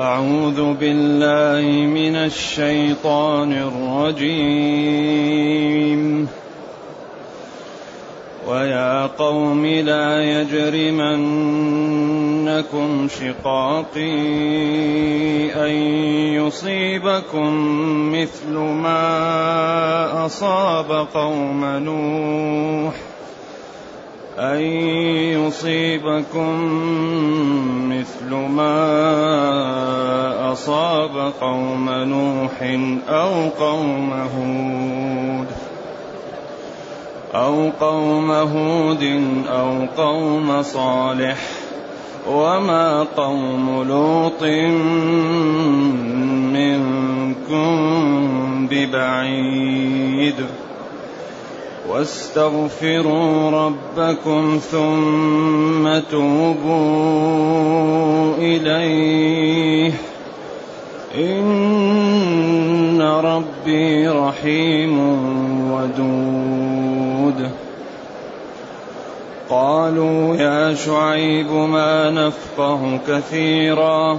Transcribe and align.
أعوذ 0.00 0.74
بالله 0.74 1.86
من 1.86 2.16
الشيطان 2.16 3.52
الرجيم. 3.52 5.20
ويا 8.48 9.06
قوم 9.06 9.66
لا 9.66 10.22
يجرمنكم 10.22 11.28
شقاقي 13.08 14.20
أن 15.66 15.74
يصيبكم 16.34 17.52
مثل 18.12 18.52
ما 18.56 20.26
أصاب 20.26 21.06
قوم 21.14 21.64
نوح. 21.64 23.09
أن 24.40 24.60
يصيبكم 25.36 26.54
مثل 27.88 28.34
ما 28.34 28.72
أصاب 30.52 31.32
قوم 31.40 31.90
نوح 31.90 32.78
أو 33.08 33.48
قوم 33.48 34.12
هود 34.12 35.46
أو 37.34 37.70
قوم 37.80 38.30
هود 38.30 39.22
أو 39.48 39.86
قوم 39.96 40.62
صالح 40.62 41.38
وما 42.28 43.02
قوم 43.16 43.82
لوط 43.88 44.42
منكم 46.52 47.76
ببعيد 48.70 50.34
واستغفروا 51.90 53.50
ربكم 53.50 54.60
ثم 54.70 55.98
توبوا 56.10 56.70
إليه. 58.38 59.92
إن 61.14 63.02
ربي 63.02 64.08
رحيم 64.08 64.98
ودود. 65.72 67.50
قالوا 69.50 70.36
يا 70.36 70.74
شعيب 70.74 71.52
ما 71.52 72.10
نفقه 72.10 73.00
كثيرا. 73.08 74.18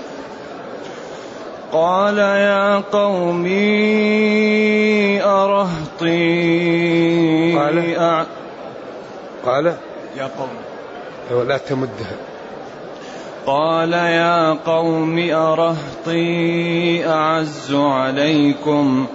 قال 1.71 2.17
يا 2.17 2.77
قوم 2.77 3.45
أرهطي 5.21 6.11
قال. 7.55 7.95
أع... 7.95 8.25
قال. 9.45 9.73
يا 10.17 10.29
قوم. 10.39 10.49
لا 11.47 11.57
تمدها 11.57 12.15
قال 13.45 13.93
يا 13.93 14.53
قوم 14.65 15.29
أرهطي 15.31 17.07
أعز 17.07 17.73
عليكم. 17.73 19.05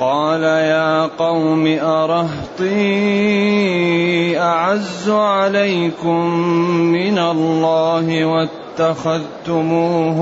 قال 0.00 0.42
يا 0.42 1.06
قوم 1.06 1.66
أرهطي 1.82 2.70
أعز 4.38 5.10
عليكم 5.10 6.34
من 6.92 7.18
الله 7.18 8.26
واتخذتموه 8.80 10.20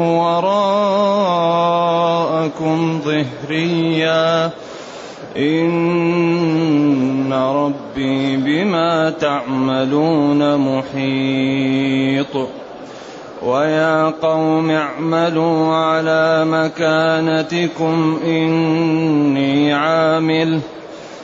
وراءكم 2.39 3.01
ظهريا. 3.05 4.51
إن 5.37 7.33
ربي 7.33 8.37
بما 8.37 9.11
تعملون 9.11 10.57
محيط. 10.57 12.49
ويا 13.43 14.05
قوم 14.23 14.71
اعملوا 14.71 15.75
على 15.75 16.45
مكانتكم 16.45 18.19
إني 18.25 19.73
عامل 19.73 20.61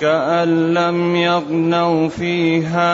كأن 0.00 0.74
لم 0.74 1.16
يغنوا 1.16 2.08
فيها 2.08 2.92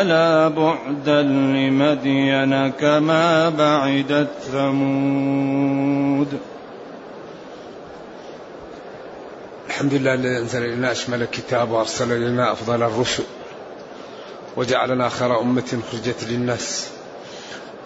ألا 0.00 0.48
بعدا 0.48 1.22
لمدين 1.22 2.70
كما 2.70 3.48
بعدت 3.48 4.28
ثمود. 4.52 6.28
الحمد 9.68 9.94
لله 9.94 10.14
الذي 10.14 10.38
أنزل 10.38 10.64
إلينا 10.64 10.92
أشمل 10.92 11.22
الكتاب 11.22 11.70
وأرسل 11.70 12.12
إلينا 12.12 12.52
أفضل 12.52 12.82
الرسل 12.82 13.22
وجعلنا 14.56 15.08
خير 15.08 15.40
أمة 15.40 15.78
خرجت 15.92 16.24
للناس. 16.28 16.88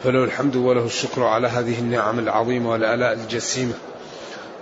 فله 0.04 0.24
الحمد 0.24 0.56
وله 0.56 0.84
الشكر 0.84 1.22
على 1.24 1.48
هذه 1.48 1.78
النعم 1.78 2.18
العظيمة 2.18 2.70
والآلاء 2.70 3.12
الجسيمة. 3.12 3.74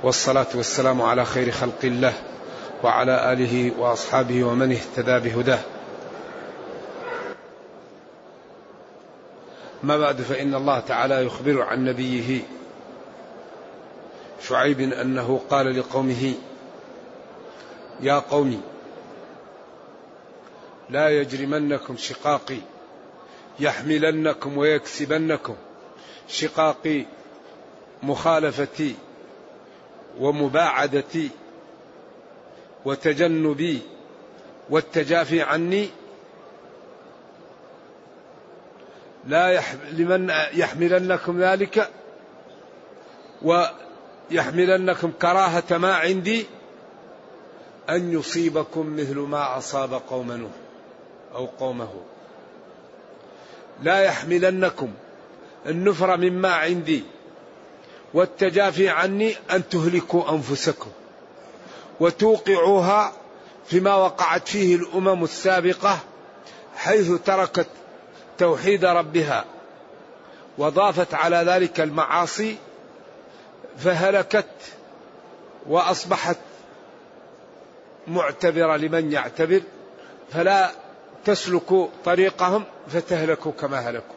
والصلاة 0.03 0.47
والسلام 0.55 1.03
على 1.03 1.25
خير 1.25 1.51
خلق 1.51 1.79
الله. 1.85 2.13
وعلى 2.83 3.33
آله 3.33 3.73
وأصحابه 3.79 4.45
ومن 4.45 4.73
اهتدى 4.73 5.31
بهداه. 5.31 5.61
ما 9.83 9.97
بعد 9.97 10.21
فإن 10.21 10.55
الله 10.55 10.81
تعالى 10.81 11.27
يخبر 11.27 11.63
عن 11.63 11.85
نبيه 11.85 12.41
شعيب 14.49 14.81
أنه 14.81 15.41
قال 15.51 15.79
لقومه 15.79 16.35
يا 18.01 18.19
قوم 18.19 18.63
لا 20.91 21.09
يجرمنكم 21.09 21.97
شقاقي 21.97 22.59
يحملنكم 23.61 24.59
ويكسبنكم 24.59 25.57
شقاقي 26.29 27.07
مخالفتي 28.03 28.95
ومباعدتي 30.21 31.31
وتجنبي 32.85 33.79
والتجافي 34.71 35.43
عني. 35.43 35.89
لا 39.27 39.63
لمن 39.93 40.31
يحملنكم 40.55 41.43
ذلك 41.43 41.91
ويحملنكم 43.43 45.13
كراهة 45.23 45.79
ما 45.79 45.95
عندي 45.95 46.47
أن 47.91 48.13
يصيبكم 48.13 48.97
مثل 48.97 49.19
ما 49.19 49.59
أصاب 49.59 49.95
قوم 49.95 50.33
نوح 50.33 50.51
أو 51.35 51.47
قومه 51.47 51.93
لا 53.83 54.01
يحملنكم 54.01 54.93
النفر 55.67 56.17
مما 56.17 56.49
عندي 56.49 57.05
والتجافي 58.15 58.89
عني 58.89 59.35
أن 59.51 59.69
تهلكوا 59.69 60.31
أنفسكم. 60.31 60.91
وتوقعوها 62.03 63.13
فيما 63.67 63.95
وقعت 63.95 64.49
فيه 64.49 64.77
الأمم 64.77 65.25
السابقة 65.25 65.99
حيث 66.77 67.11
تركت 67.25 67.67
توحيد 68.39 68.85
ربها 68.85 69.45
وضافت 70.59 71.15
على 71.15 71.37
ذلك 71.37 71.81
المعاصي 71.81 72.57
فهلكت 73.79 74.47
وأصبحت 75.67 76.37
معتبرة 78.09 78.77
لمن 78.77 79.13
يعتبر 79.13 79.61
فلا 80.33 80.71
تسلكوا 81.25 81.89
طريقهم 82.05 82.65
فتهلكوا 82.89 83.53
كما 83.53 83.79
هلكوا 83.79 84.17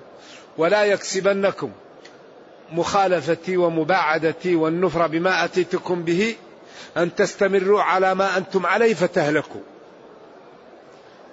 ولا 0.57 0.83
يكسبنكم 0.83 1.71
مخالفتي 2.71 3.57
ومباعدتي 3.57 4.55
والنفر 4.55 5.07
بما 5.07 5.45
أتيتكم 5.45 6.03
به 6.03 6.35
أن 6.97 7.15
تستمروا 7.15 7.81
على 7.81 8.15
ما 8.15 8.37
أنتم 8.37 8.65
عليه 8.65 8.93
فتهلكوا. 8.93 9.61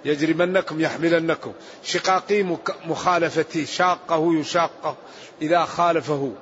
يجرمنكم 0.05 0.81
يحملنكم. 0.81 1.53
شقاقي 1.83 2.43
مخالفتي. 2.85 3.65
شاقه 3.65 4.33
يشاقه 4.33 4.95
إذا 5.41 5.65
خالفه. 5.65 6.33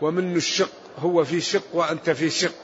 ومن 0.00 0.36
الشق 0.36 0.72
هو 0.98 1.24
في 1.24 1.40
شق 1.40 1.62
وأنت 1.72 2.10
في 2.10 2.30
شق. 2.30 2.54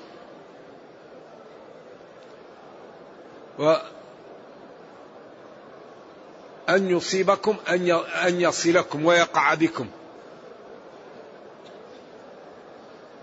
و 3.59 3.77
أن 6.69 6.91
يصيبكم 6.91 7.57
أن 7.69 7.91
أن 8.27 8.41
يصلكم 8.41 9.05
ويقع 9.07 9.55
بكم. 9.55 9.87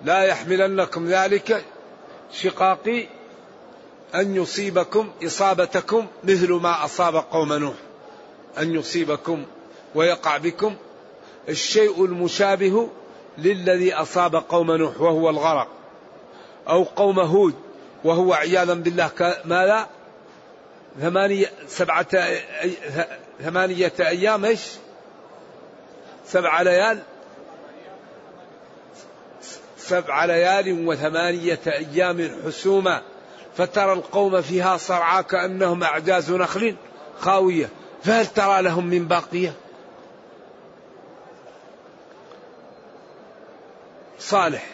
لا 0.06 0.24
يحملنكم 0.24 1.08
ذلك 1.08 1.66
شقاقي 2.34 3.08
أن 4.16 4.36
يصيبكم 4.36 5.12
إصابتكم 5.24 6.08
مثل 6.24 6.52
ما 6.52 6.86
أصاب 6.86 7.16
قوم 7.16 7.54
نوح. 7.54 7.76
أن 8.58 8.76
يصيبكم 8.76 9.46
ويقع 9.96 10.38
بكم 10.38 10.76
الشيء 11.50 12.06
المشابه 12.06 12.90
للذي 13.38 13.94
أصاب 13.94 14.36
قوم 14.36 14.72
نوح 14.72 15.02
وهو 15.02 15.30
الغرق 15.30 15.68
أو 16.70 16.84
قوم 16.84 17.20
هود 17.20 17.56
وهو 18.04 18.34
عياذا 18.34 18.74
بالله 18.74 19.10
ماذا 19.46 19.90
ثمانية 21.02 21.52
سبعة 21.68 22.08
ثمانية 23.42 23.94
أيام 24.00 24.46
إيش؟ 24.46 24.62
سبع 26.26 26.62
ليال 26.62 27.00
سبع 29.88 30.26
ليال 30.26 30.88
وثمانية 30.88 31.60
أيام 31.68 32.32
حسوما 32.46 33.02
فترى 33.58 33.94
القوم 33.94 34.42
فيها 34.42 34.78
صرعى 34.78 35.24
كأنهم 35.24 35.84
أعجاز 35.84 36.32
نخل 36.32 36.76
خاوية. 37.20 37.70
فهل 38.04 38.28
ترى 38.28 38.62
لهم 38.62 38.88
من 38.88 39.08
باقية؟ 39.08 39.54
صالح 44.20 44.66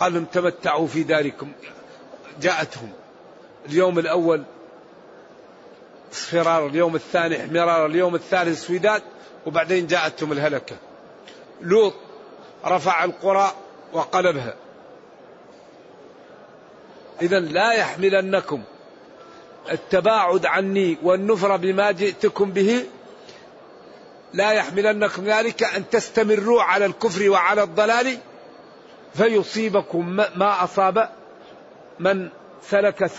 قال 0.00 0.14
لهم 0.14 0.24
تمتعوا 0.24 0.86
في 0.86 1.02
داركم. 1.02 1.52
جاءتهم 2.40 2.92
اليوم 3.68 3.98
الأول 3.98 4.42
اصفرار 6.12 6.66
اليوم 6.66 6.96
الثاني 6.96 7.40
احمرار 7.40 7.86
اليوم 7.86 8.14
الثالث 8.14 8.66
سويداد 8.66 9.02
وبعدين 9.46 9.86
جاءتهم 9.86 10.32
الهلكة. 10.32 10.76
لوط 11.60 11.94
رفع 12.66 13.04
القرى 13.04 13.52
وقلبها. 13.92 14.54
إذا 17.22 17.40
لا 17.40 17.72
يحملنكم 17.72 18.62
التباعد 19.72 20.46
عني 20.46 20.98
والنفر 21.02 21.56
بما 21.56 21.90
جئتكم 21.90 22.50
به. 22.50 22.86
لا 24.32 24.52
يحملنكم 24.52 25.24
ذلك 25.24 25.62
أن 25.62 25.90
تستمروا 25.90 26.62
على 26.62 26.86
الكفر 26.86 27.30
وعلى 27.30 27.62
الضلال. 27.62 28.18
فيصيبكم 29.14 30.06
ما 30.36 30.64
أصاب 30.64 31.08
من 32.00 32.28
سلك 32.62 33.10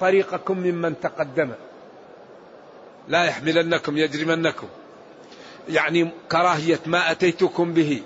طريقكم 0.00 0.58
ممن 0.58 1.00
تقدم. 1.00 1.50
لا 3.08 3.24
يحملنكم 3.24 3.98
يجرمنكم. 3.98 4.68
يعني 5.68 6.10
كراهية 6.32 6.80
ما 6.86 7.10
أتيتكم 7.10 7.74
به. 7.74 8.02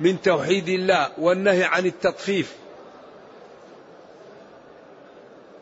من 0.00 0.22
توحيد 0.22 0.68
الله 0.68 1.10
والنهي 1.18 1.64
عن 1.64 1.86
التطفيف. 1.86 2.56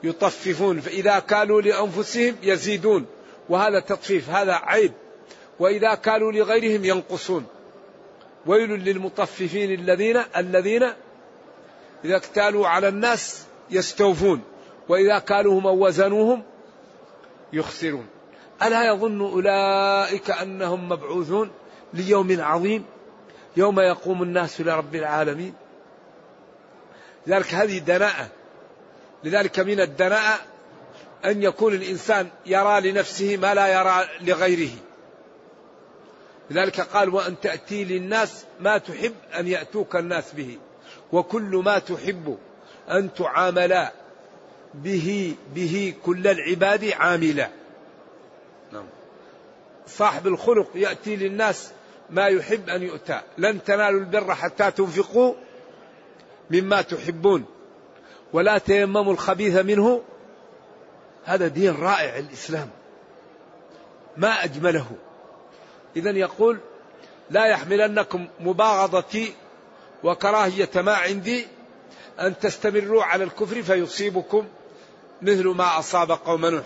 يطففون 0.02 0.80
فإذا 0.80 1.18
كانوا 1.18 1.60
لأنفسهم 1.60 2.36
يزيدون 2.42 3.06
وهذا 3.48 3.80
تطفيف 3.80 4.30
هذا 4.30 4.52
عيب. 4.52 4.92
وإذا 5.58 5.94
كانوا 5.94 6.32
لغيرهم 6.32 6.84
ينقصون. 6.84 7.46
ويل 8.46 8.70
للمطففين 8.70 9.74
الذين 9.74 10.22
الذين 10.36 10.82
إذا 12.04 12.16
اكتالوا 12.16 12.68
على 12.68 12.88
الناس 12.88 13.42
يستوفون 13.70 14.42
وإذا 14.88 15.18
كالوهم 15.18 15.66
أو 15.66 15.86
وزنوهم 15.86 16.42
يخسرون. 17.52 18.06
ألا 18.62 18.88
يظن 18.88 19.20
أولئك 19.20 20.30
أنهم 20.30 20.88
مبعوثون 20.88 21.50
ليوم 21.94 22.40
عظيم؟ 22.40 22.84
يوم 23.56 23.80
يقوم 23.80 24.22
الناس 24.22 24.60
لرب 24.60 24.94
العالمين. 24.94 25.54
لذلك 27.26 27.54
هذه 27.54 27.78
دناءة. 27.78 28.28
لذلك 29.24 29.60
من 29.60 29.80
الدناءة 29.80 30.40
أن 31.24 31.42
يكون 31.42 31.74
الإنسان 31.74 32.28
يرى 32.46 32.90
لنفسه 32.90 33.36
ما 33.36 33.54
لا 33.54 33.66
يرى 33.68 34.08
لغيره. 34.20 34.72
لذلك 36.50 36.80
قال 36.80 37.14
وأن 37.14 37.40
تأتي 37.40 37.84
للناس 37.84 38.44
ما 38.60 38.78
تحب 38.78 39.14
أن 39.38 39.48
يأتوك 39.48 39.96
الناس 39.96 40.32
به. 40.32 40.58
وكل 41.12 41.62
ما 41.64 41.78
تحب 41.78 42.38
أن 42.90 43.14
تعاملا 43.14 43.92
به 44.74 45.34
به 45.54 45.94
كل 46.04 46.26
العباد 46.26 46.84
عاملا. 46.84 47.48
نعم. 48.72 48.86
صاحب 49.86 50.26
الخلق 50.26 50.70
يأتي 50.74 51.16
للناس 51.16 51.72
ما 52.10 52.26
يحب 52.26 52.68
أن 52.68 52.82
يؤتى. 52.82 53.20
لن 53.38 53.64
تنالوا 53.64 54.00
البر 54.00 54.34
حتى 54.34 54.70
تنفقوا 54.70 55.34
مما 56.50 56.82
تحبون. 56.82 57.44
ولا 58.32 58.58
تيمموا 58.58 59.12
الخبيث 59.12 59.56
منه. 59.56 60.02
هذا 61.24 61.48
دين 61.48 61.74
رائع 61.76 62.18
الإسلام. 62.18 62.70
ما 64.16 64.44
أجمله. 64.44 64.86
إذا 65.96 66.10
يقول 66.10 66.58
لا 67.30 67.46
يحملنكم 67.46 68.28
مباغضتي 68.40 69.34
وكراهية 70.04 70.70
ما 70.76 70.94
عندي. 70.94 71.46
أن 72.20 72.38
تستمروا 72.38 73.04
على 73.04 73.24
الكفر 73.24 73.62
فيصيبكم 73.62 74.44
مثل 75.22 75.48
ما 75.48 75.78
أصاب 75.78 76.10
قوم 76.10 76.46
نوح. 76.46 76.64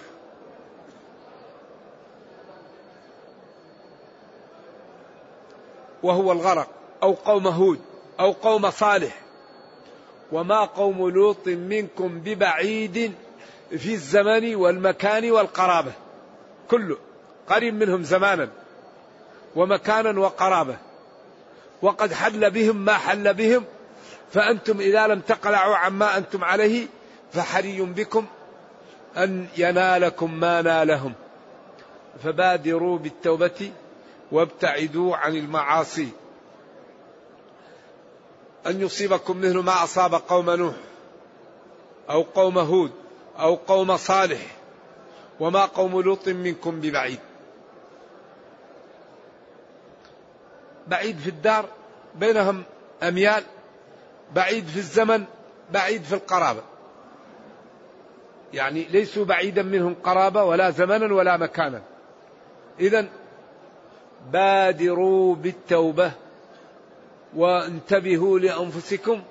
وهو 6.02 6.32
الغرق 6.32 6.68
أو 7.02 7.12
قوم 7.12 7.46
هود 7.46 7.80
أو 8.20 8.32
قوم 8.32 8.70
صالح. 8.70 9.20
وما 10.32 10.64
قوم 10.64 11.08
لوط 11.08 11.46
منكم 11.46 12.20
ببعيد 12.20 13.12
في 13.70 13.92
الزمن 13.92 14.54
والمكان 14.54 15.30
والقرابة. 15.30 15.92
كله 16.70 16.96
قريب 17.48 17.74
منهم 17.74 18.02
زمانا 18.02 18.48
ومكانا 19.56 20.20
وقرابة. 20.20 20.76
وقد 21.82 22.12
حل 22.12 22.50
بهم 22.50 22.76
ما 22.76 22.94
حل 22.94 23.34
بهم 23.34 23.64
فأنتم 24.32 24.80
إذا 24.80 25.06
لم 25.06 25.20
تقلعوا 25.20 25.76
عما 25.76 26.16
أنتم 26.16 26.44
عليه 26.44 26.86
فحري 27.32 27.80
بكم 27.80 28.26
أن 29.16 29.46
ينالكم 29.56 30.40
ما 30.40 30.62
نالهم. 30.62 31.12
فبادروا 32.24 32.98
بالتوبة 32.98 33.70
وابتعدوا 34.32 35.16
عن 35.16 35.36
المعاصي. 35.36 36.08
أن 38.66 38.80
يصيبكم 38.80 39.38
مثل 39.38 39.58
ما 39.58 39.84
أصاب 39.84 40.14
قوم 40.14 40.50
نوح 40.50 40.74
أو 42.10 42.22
قوم 42.22 42.58
هود 42.58 42.92
أو 43.38 43.54
قوم 43.54 43.96
صالح 43.96 44.40
وما 45.40 45.64
قوم 45.64 46.00
لوط 46.00 46.28
منكم 46.28 46.80
ببعيد. 46.80 47.18
بعيد 50.86 51.18
في 51.18 51.28
الدار 51.28 51.68
بينهم 52.14 52.62
أميال 53.02 53.44
بعيد 54.34 54.66
في 54.66 54.76
الزمن 54.76 55.24
بعيد 55.70 56.02
في 56.02 56.14
القرابة. 56.14 56.62
يعني 58.52 58.84
ليسوا 58.84 59.24
بعيدا 59.24 59.62
منهم 59.62 59.94
قرابة 60.04 60.44
ولا 60.44 60.70
زمنا 60.70 61.14
ولا 61.14 61.36
مكانا. 61.36 61.82
إذا 62.80 63.08
بادروا 64.32 65.34
بالتوبة 65.34 66.12
وانتبهوا 67.36 68.38
لأنفسكم 68.38 69.22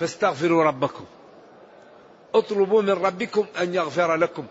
فاستغفروا 0.00 0.64
ربكم. 0.64 1.04
اطلبوا 2.34 2.82
من 2.82 2.90
ربكم 2.90 3.46
أن 3.60 3.74
يغفر 3.74 4.14
لكم 4.14 4.46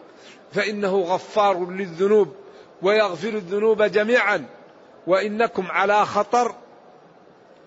فإنه 0.54 1.02
غفار 1.02 1.70
للذنوب 1.70 2.36
ويغفر 2.82 3.30
الذنوب 3.30 3.84
جميعا 3.84 4.46
وإنكم 5.08 5.72
على 5.72 6.06
خطر 6.06 6.56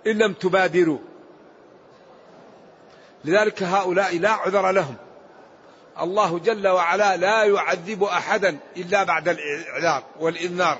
إن 0.06 0.18
لم 0.18 0.32
تبادروا. 0.32 0.98
لذلك 3.24 3.62
هؤلاء 3.62 4.18
لا 4.18 4.30
عذر 4.30 4.70
لهم. 4.70 4.94
الله 6.00 6.38
جل 6.38 6.68
وعلا 6.68 7.16
لا 7.16 7.44
يعذب 7.44 8.04
أحدا 8.04 8.58
إلا 8.76 9.04
بعد 9.04 9.28
الإعذار 9.28 10.02
والإنذار. 10.20 10.78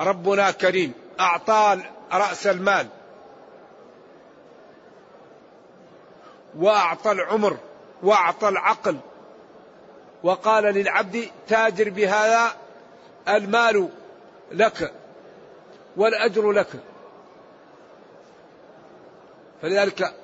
ربنا 0.00 0.50
كريم 0.50 0.92
أعطى 1.20 1.78
رأس 2.12 2.46
المال. 2.46 2.86
وأعطى 6.56 7.12
العمر 7.12 7.56
وأعطى 8.02 8.48
العقل. 8.48 8.96
وقال 10.22 10.64
للعبد 10.64 11.28
تاجر 11.48 11.90
بهذا 11.90 12.56
المال 13.28 13.88
لك 14.52 14.92
والأجر 15.96 16.52
لك. 16.52 16.68
فلذلك 19.62 20.14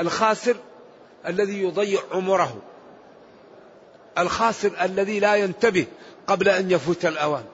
الخاسر 0.00 0.56
الذي 1.26 1.62
يضيع 1.62 2.00
عمره 2.12 2.56
الخاسر 4.18 4.72
الذي 4.80 5.20
لا 5.20 5.34
ينتبه 5.34 5.86
قبل 6.26 6.48
أن 6.48 6.70
يفوت 6.70 7.04
الأوان. 7.04 7.44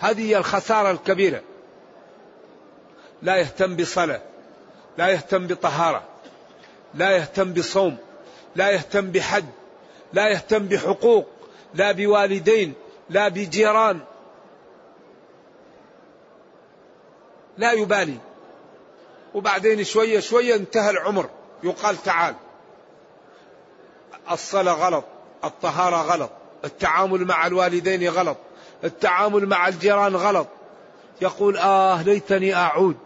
هذه 0.00 0.30
هي 0.30 0.36
الخسارة 0.36 0.90
الكبيرة. 0.90 1.42
لا 3.22 3.36
يهتم 3.36 3.76
بصلاة 3.76 4.22
لا 4.98 5.08
يهتم 5.08 5.46
بطهارة 5.46 6.04
لا 6.94 7.10
يهتم 7.10 7.52
بصوم 7.52 7.96
لا 8.56 8.70
يهتم 8.70 9.10
بحج 9.10 9.44
لا 10.12 10.28
يهتم 10.28 10.66
بحقوق 10.66 11.26
لا 11.74 11.92
بوالدين 11.92 12.74
لا 13.10 13.28
بجيران. 13.28 14.00
لا 17.58 17.72
يبالي. 17.72 18.18
وبعدين 19.34 19.84
شوية 19.84 20.20
شوية 20.20 20.54
انتهى 20.54 20.90
العمر. 20.90 21.30
يقال 21.62 21.96
تعال. 21.96 22.34
الصلاة 24.30 24.72
غلط 24.72 25.04
الطهارة 25.44 25.96
غلط 25.96 26.30
التعامل 26.64 27.24
مع 27.24 27.46
الوالدين 27.46 28.08
غلط. 28.08 28.36
التعامل 28.84 29.46
مع 29.46 29.68
الجيران 29.68 30.16
غلط. 30.16 30.46
يقول 31.20 31.56
آه 31.56 32.02
ليتني 32.02 32.54
أعود. 32.54 32.96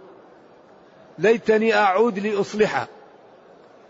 ليتني 1.18 1.74
أعود 1.74 2.18
لأصلحها. 2.18 2.88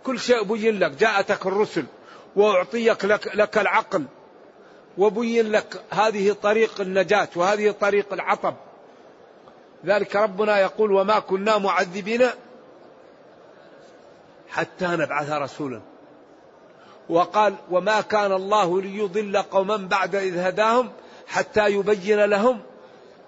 كل 0.05 0.21
شيء 0.21 0.43
بين 0.43 0.79
لك 0.79 0.91
جاءتك 0.91 1.47
الرسل 1.47 1.85
وأعطيك 2.37 3.05
لك, 3.05 3.31
لك 3.35 3.59
العقل 3.59 4.05
وبين 4.99 5.51
لك 5.53 5.83
هذه 5.91 6.37
طريق 6.43 6.81
النجاة 6.81 7.29
وهذه 7.37 7.71
طريق 7.71 8.13
العطب. 8.13 8.55
ذلك 9.87 10.17
ربنا 10.17 10.59
يقول 10.59 10.93
وما 10.93 11.19
كنا 11.19 11.59
معذبين 11.59 12.29
حتى 14.49 14.87
نبعث 14.87 15.31
رسولا. 15.31 15.81
وقال 17.09 17.55
وما 17.71 18.01
كان 18.01 18.33
الله 18.33 18.81
ليضل 18.81 19.37
قوما 19.37 19.77
بعد 19.77 20.15
إذ 20.15 20.39
هداهم 20.39 20.91
حتى 21.27 21.69
يبين 21.69 22.25
لهم 22.25 22.61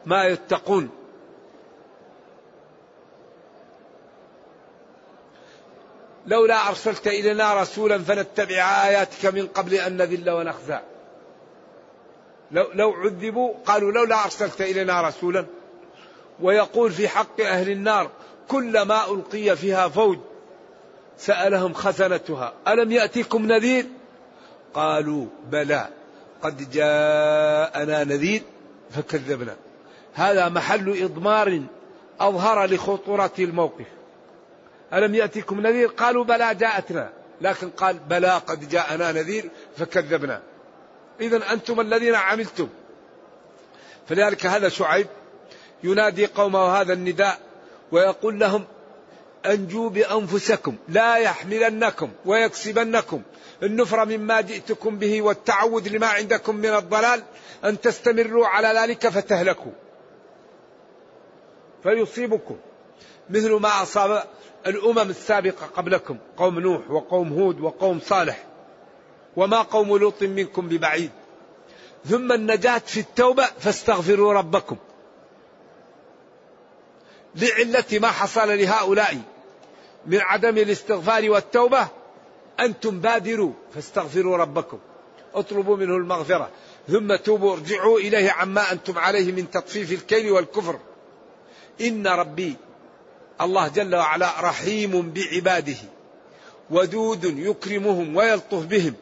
ما 0.06 0.24
يتقون. 0.24 0.90
لولا 6.26 6.68
أرسلت 6.68 7.06
إلينا 7.06 7.60
رسولا 7.62 7.98
فنتبع 7.98 8.84
آياتك 8.84 9.26
من 9.26 9.46
قبل 9.46 9.74
أن 9.74 9.96
نذل 9.96 10.30
ونخزى. 10.30 10.78
لو, 12.50 12.66
لو 12.74 12.92
عذبوا 12.92 13.54
قالوا 13.66 13.92
لولا 13.92 14.24
أرسلت 14.24 14.60
إلينا 14.60 15.08
رسولا. 15.08 15.46
ويقول 16.40 16.92
في 16.92 17.08
حق 17.08 17.40
أهل 17.40 17.70
النار 17.70 18.10
كلما 18.48 19.10
ألقي 19.10 19.56
فيها 19.56 19.88
فوج 19.88 20.18
سألهم 21.18 21.72
خزنتها 21.72 22.52
ألم 22.68 22.92
يأتيكم 22.92 23.46
نذير؟ 23.46 23.86
قالوا 24.74 25.26
بلى. 25.50 25.88
قد 26.42 26.70
جاءنا 26.70 28.04
نذير 28.04 28.42
فكذبنا. 28.90 29.56
هذا 30.14 30.48
محل 30.48 31.02
إضمار 31.02 31.62
أظهر 32.20 32.66
لخطورة 32.66 33.32
الموقف. 33.38 33.86
ألم 34.92 35.14
يأتيكم 35.14 35.60
نذير؟ 35.60 35.88
قالوا 35.88 36.24
بلى 36.24 36.54
جاءتنا. 36.54 37.10
لكن 37.40 37.70
قال 37.70 37.98
بلى 37.98 38.30
قد 38.46 38.68
جاءنا 38.68 39.12
نذير 39.12 39.50
فكذبنا. 39.76 40.42
إذا 41.20 41.52
أنتم 41.52 41.80
الذين 41.80 42.14
عملتم. 42.14 42.68
فلذلك 44.08 44.46
هذا 44.46 44.68
شعيب 44.68 45.06
ينادي 45.84 46.26
قومه 46.26 46.80
هذا 46.80 46.92
النداء 46.92 47.38
ويقول 47.92 48.38
لهم 48.38 48.64
أنجوا 49.52 49.90
بأنفسكم 49.90 50.76
لا 50.88 51.16
يحملنكم 51.16 52.10
ويكسبنكم. 52.24 53.22
النفر 53.62 54.04
مما 54.04 54.40
جئتكم 54.40 54.98
به 54.98 55.22
والتعود 55.22 55.88
لما 55.88 56.06
عندكم 56.06 56.56
من 56.56 56.74
الضلال 56.74 57.22
أن 57.64 57.80
تستمروا 57.80 58.46
على 58.46 58.68
ذلك 58.68 59.08
فتهلكوا. 59.08 59.72
فيصيبكم 61.82 62.56
مثل 63.30 63.52
ما 63.52 63.82
أصاب 63.82 64.24
الأمم 64.66 65.10
السابقة 65.10 65.66
قبلكم 65.66 66.18
قوم 66.36 66.60
نوح 66.60 66.90
وقوم 66.90 67.32
هود 67.32 67.60
وقوم 67.60 68.00
صالح 68.00 68.44
وما 69.36 69.62
قوم 69.62 69.96
لوط 69.96 70.22
منكم 70.22 70.68
ببعيد. 70.68 71.10
ثم 72.04 72.32
النجاة 72.32 72.78
في 72.78 73.00
التوبة 73.00 73.44
فاستغفروا 73.58 74.32
ربكم. 74.32 74.76
لعلة 77.34 77.84
ما 77.92 78.08
حصل 78.08 78.48
لهؤلاء. 78.48 79.35
من 80.06 80.20
عدم 80.20 80.58
الاستغفار 80.58 81.30
والتوبة 81.30 81.88
أنتم 82.60 83.00
بادروا 83.00 83.52
فاستغفروا 83.74 84.36
ربكم 84.36 84.78
اطلبوا 85.34 85.76
منه 85.76 85.96
المغفرة 85.96 86.50
ثم 86.88 87.16
توبوا 87.16 87.52
ارجعوا 87.52 87.98
إليه 87.98 88.30
عما 88.30 88.72
أنتم 88.72 88.98
عليه 88.98 89.32
من 89.32 89.50
تطفيف 89.50 89.92
الكيل 89.92 90.30
والكفر. 90.30 90.78
إن 91.80 92.06
ربي 92.06 92.56
الله 93.40 93.68
جل 93.68 93.94
وعلا 93.94 94.40
رحيم 94.40 95.12
بعباده 95.12 95.76
ودود 96.70 97.24
يكرمهم 97.24 98.16
ويلطف 98.16 98.66
بهم 98.66 98.94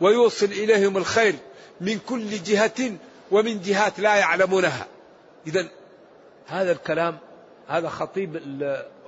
ويوصل 0.00 0.46
إليهم 0.46 0.96
الخير 0.96 1.34
من 1.80 1.98
كل 2.08 2.42
جهة 2.42 2.92
ومن 3.30 3.60
جهات 3.60 4.00
لا 4.00 4.16
يعلمونها. 4.16 4.86
إذا 5.46 5.68
هذا 6.46 6.72
الكلام 6.72 7.18
هذا 7.68 7.88
خطيب 7.88 8.36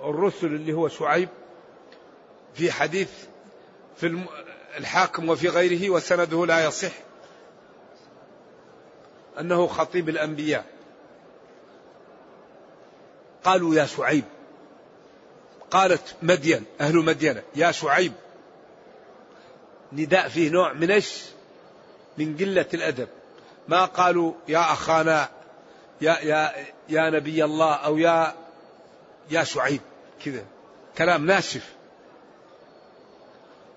الرسل 0.05 0.47
اللي 0.47 0.73
هو 0.73 0.89
شعيب 0.89 1.29
في 2.55 2.73
حديث 2.73 3.11
في 3.97 4.25
الحاكم 4.79 5.29
وفي 5.29 5.49
غيره 5.49 5.91
وسنده 5.91 6.47
لا 6.47 6.65
يصح 6.65 6.93
أنه 9.41 9.67
خطيب 9.67 10.09
الأنبياء. 10.09 10.65
قالوا 13.45 13.75
يا 13.75 13.87
شعيب 13.87 14.25
قالت 15.71 16.17
مدين 16.23 16.65
أهل 16.81 16.97
مدينة 16.97 17.43
يا 17.57 17.71
شعيب 17.71 18.13
نداء 19.93 20.29
فيه 20.29 20.51
نوع 20.51 20.73
من 20.73 20.91
إيش؟ 20.91 21.23
من 22.19 22.37
قلة 22.37 22.67
الأدب. 22.75 23.09
ما 23.69 23.85
قالوا 23.85 24.33
يا 24.49 24.73
أخانا 24.73 25.29
يا 26.01 26.19
يا 26.19 26.53
يا 26.89 27.11
نبي 27.11 27.45
الله 27.45 27.75
أو 27.75 27.99
يا 27.99 28.35
يا 29.31 29.45
شعيب 29.45 29.81
كذا. 30.25 30.45
كلام 30.99 31.27
ناشف. 31.27 31.75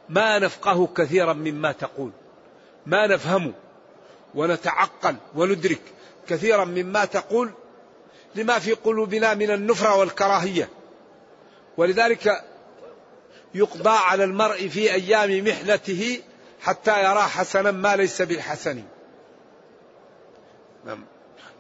ما 0.10 0.40
نفقه 0.40 0.88
كثيرا 0.88 1.34
مما 1.34 1.72
تقول. 1.72 2.12
ما 2.86 3.08
نفهم 3.08 3.54
ونتعقل 4.36 5.16
وندرك 5.36 5.82
كثيرا 6.28 6.66
مما 6.66 7.06
تقول 7.06 7.52
لما 8.36 8.60
في 8.60 8.74
قلوبنا 8.74 9.34
من 9.34 9.52
النفرة 9.52 9.96
والكراهية. 9.96 10.70
ولذلك 11.78 12.44
يقضى 13.54 13.90
على 13.90 14.24
المرء 14.24 14.68
في 14.68 14.94
أيام 14.94 15.48
محنته 15.48 16.22
حتى 16.62 17.04
يرى 17.04 17.22
حسنا 17.22 17.72
ما 17.72 17.96
ليس 17.96 18.22
بالحسن. 18.22 18.84
نعم. 20.86 21.06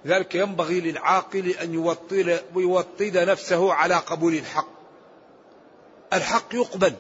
لذلك 0.06 0.36
ينبغي 0.36 0.82
للعاقل 0.82 1.50
أن 1.50 1.74
يوطد, 1.74 2.42
يوطد 2.56 3.18
نفسه 3.18 3.74
على 3.74 3.96
قبول 3.96 4.34
الحق. 4.34 4.68
الحق 6.14 6.56
يقبل. 6.56 6.94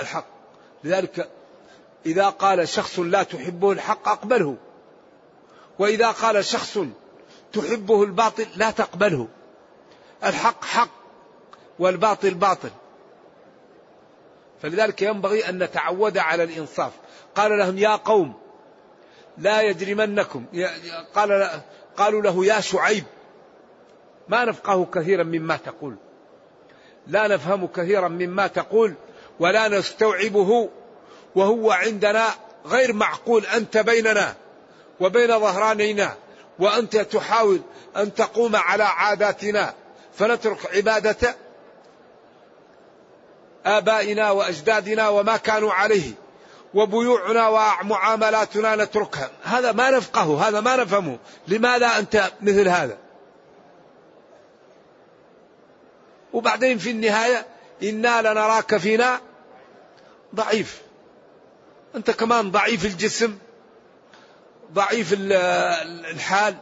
الحق. 0.00 0.26
لذلك 0.84 1.30
إذا 2.06 2.28
قال 2.28 2.68
شخص 2.68 2.98
لا 2.98 3.22
تحبه 3.22 3.72
الحق 3.72 4.08
أقبله. 4.08 4.56
وإذا 5.78 6.10
قال 6.10 6.44
شخص 6.44 6.78
تحبه 7.52 8.02
الباطل 8.02 8.46
لا 8.56 8.70
تقبله. 8.70 9.28
الحق 10.24 10.64
حق 10.64 10.90
والباطل 11.78 12.34
باطل. 12.34 12.70
فلذلك 14.62 15.02
ينبغي 15.02 15.48
أن 15.48 15.62
نتعود 15.62 16.18
على 16.18 16.42
الإنصاف. 16.42 16.92
قال 17.34 17.58
لهم 17.58 17.78
يا 17.78 17.96
قوم 17.96 18.34
لا 19.38 19.62
يجرمنكم. 19.62 20.44
قال 21.14 21.50
قالوا 21.96 22.22
له 22.22 22.44
يا 22.46 22.60
شعيب 22.60 23.04
ما 24.28 24.44
نفقه 24.44 24.84
كثيرا 24.84 25.22
مما 25.22 25.56
تقول. 25.56 25.96
لا 27.06 27.28
نفهم 27.28 27.66
كثيرا 27.66 28.08
مما 28.08 28.46
تقول. 28.46 28.94
ولا 29.40 29.68
نستوعبه 29.68 30.68
وهو 31.34 31.70
عندنا 31.70 32.26
غير 32.66 32.92
معقول 32.92 33.46
أنت 33.46 33.78
بيننا 33.78 34.34
وبين 35.00 35.40
ظهرانينا 35.40 36.14
وأنت 36.58 36.96
تحاول 36.96 37.60
أن 37.96 38.14
تقوم 38.14 38.56
على 38.56 38.84
عاداتنا 38.84 39.74
فنترك 40.18 40.76
عبادة 40.76 41.36
آبائنا 43.66 44.30
وأجدادنا 44.30 45.08
وما 45.08 45.36
كانوا 45.36 45.72
عليه 45.72 46.12
وبيوعنا 46.74 47.48
ومعاملاتنا 47.48 48.76
نتركها. 48.76 49.30
هذا 49.42 49.72
ما 49.72 49.90
نفقه 49.90 50.48
هذا 50.48 50.60
ما 50.60 50.76
نفهمه. 50.76 51.18
لماذا 51.48 51.98
أنت 51.98 52.32
مثل 52.40 52.68
هذا؟ 52.68 52.98
وبعدين 56.32 56.78
في 56.78 56.90
النهاية 56.90 57.46
إنا 57.82 58.22
لنراك 58.22 58.76
فينا 58.76 59.20
ضعيف. 60.34 60.82
أنت 61.96 62.10
كمان 62.10 62.50
ضعيف 62.50 62.86
الجسم 62.86 63.38
ضعيف 64.72 65.14
الحال. 66.12 66.56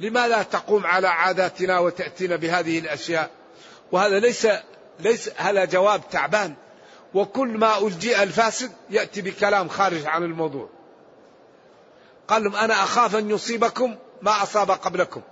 لماذا 0.00 0.42
تقوم 0.42 0.86
على 0.86 1.08
عاداتنا 1.08 1.78
وتأتينا 1.78 2.36
بهذه 2.36 2.78
الأشياء؟ 2.78 3.30
وهذا 3.92 4.18
ليس 4.18 4.48
ليس 5.00 5.30
هذا 5.36 5.64
جواب 5.64 6.08
تعبان. 6.10 6.54
وكل 7.14 7.48
ما 7.48 7.78
ألجئ 7.78 8.22
الفاسد 8.22 8.72
يأتي 8.90 9.22
بكلام 9.22 9.68
خارج 9.68 10.06
عن 10.06 10.22
الموضوع. 10.22 10.68
قال 12.28 12.44
لهم 12.44 12.56
أنا 12.56 12.74
أخاف 12.74 13.16
أن 13.16 13.30
يصيبكم 13.30 13.96
ما 14.22 14.42
أصاب 14.42 14.70
قبلكم. 14.70 15.22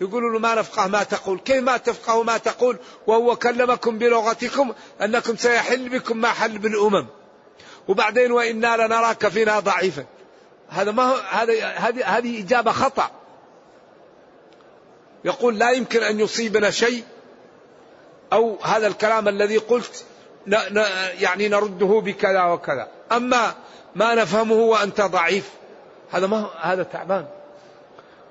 يقولوا 0.00 0.30
له 0.32 0.38
ما 0.38 0.54
نفقه 0.54 0.86
ما 0.86 1.02
تقول. 1.02 1.38
كيف 1.38 1.62
ما 1.62 1.76
تفقه 1.76 2.22
ما 2.22 2.38
تقول؟ 2.38 2.78
وهو 3.06 3.36
كلمكم 3.36 3.98
بلغتكم 3.98 4.72
أنكم 5.02 5.36
سيحل 5.36 5.88
بكم 5.88 6.16
ما 6.16 6.28
حل 6.28 6.58
بالأمم. 6.58 7.06
وبعدين 7.88 8.32
وإنا 8.32 8.76
لنراك 8.76 9.28
فينا 9.28 9.60
ضعيفا. 9.60 10.04
هذا 10.68 10.90
ما 10.90 11.02
هو 11.02 11.14
هذا 11.14 11.66
هذه 11.66 12.06
هذه 12.06 12.40
إجابة 12.40 12.72
خطأ. 12.72 13.10
يقول 15.24 15.58
لا 15.58 15.70
يمكن 15.70 16.02
أن 16.02 16.20
يصيبنا 16.20 16.70
شيء 16.70 17.04
أو 18.32 18.58
هذا 18.62 18.86
الكلام 18.86 19.28
الذي 19.28 19.56
قلت 19.56 20.04
يعني 21.18 21.48
نرده 21.48 22.00
بكذا 22.04 22.44
وكذا. 22.44 22.88
أما 23.12 23.54
ما 23.94 24.14
نفهمه 24.14 24.54
وأنت 24.54 25.00
ضعيف. 25.00 25.50
هذا 26.10 26.26
ما 26.26 26.50
هذا 26.60 26.82
تعبان. 26.82 27.26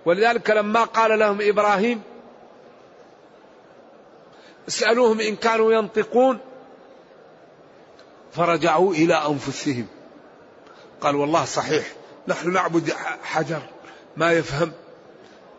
ولذلك 0.09 0.49
لما 0.49 0.83
قال 0.83 1.19
لهم 1.19 1.37
إبراهيم 1.41 2.01
اسألوهم 4.67 5.19
إن 5.19 5.35
كانوا 5.35 5.73
ينطقون 5.73 6.39
فرجعوا 8.31 8.93
إلى 8.93 9.13
أنفسهم. 9.13 9.87
قال 11.01 11.15
والله 11.15 11.45
صحيح 11.45 11.85
نحن 12.27 12.53
نعبد 12.53 12.93
حجر 13.23 13.61
ما 14.17 14.31
يفهم. 14.31 14.71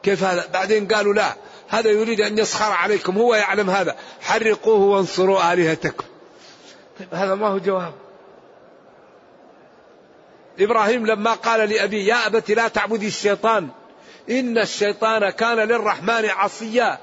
كيف 0.03 0.25
هذا؟ 0.25 0.47
بعدين 0.47 0.89
قالوا 0.89 1.15
لا 1.15 1.35
هذا 1.69 1.91
يريد 1.91 2.21
أن 2.21 2.39
يسخر 2.39 2.73
عليكم 2.73 3.19
هو 3.19 3.35
يعلم 3.35 3.71
هذا. 3.71 3.97
حرقوه 4.21 4.81
وانصروا 4.81 5.53
آلهتكم. 5.53 6.05
طيب 6.99 7.09
هذا 7.13 7.35
ما 7.35 7.47
هو 7.47 7.59
جواب. 7.59 7.95
إبراهيم 10.61 11.07
لما 11.07 11.35
قال 11.35 11.71
لأبي 11.71 12.07
يا 12.07 12.27
أبت 12.27 12.51
لا 12.51 12.69
تعبدي 12.69 13.07
الشيطان 13.07 13.69
إن 14.31 14.59
الشيطان 14.59 15.31
كان 15.31 15.57
للرحمن 15.57 16.25
عصيا. 16.25 16.99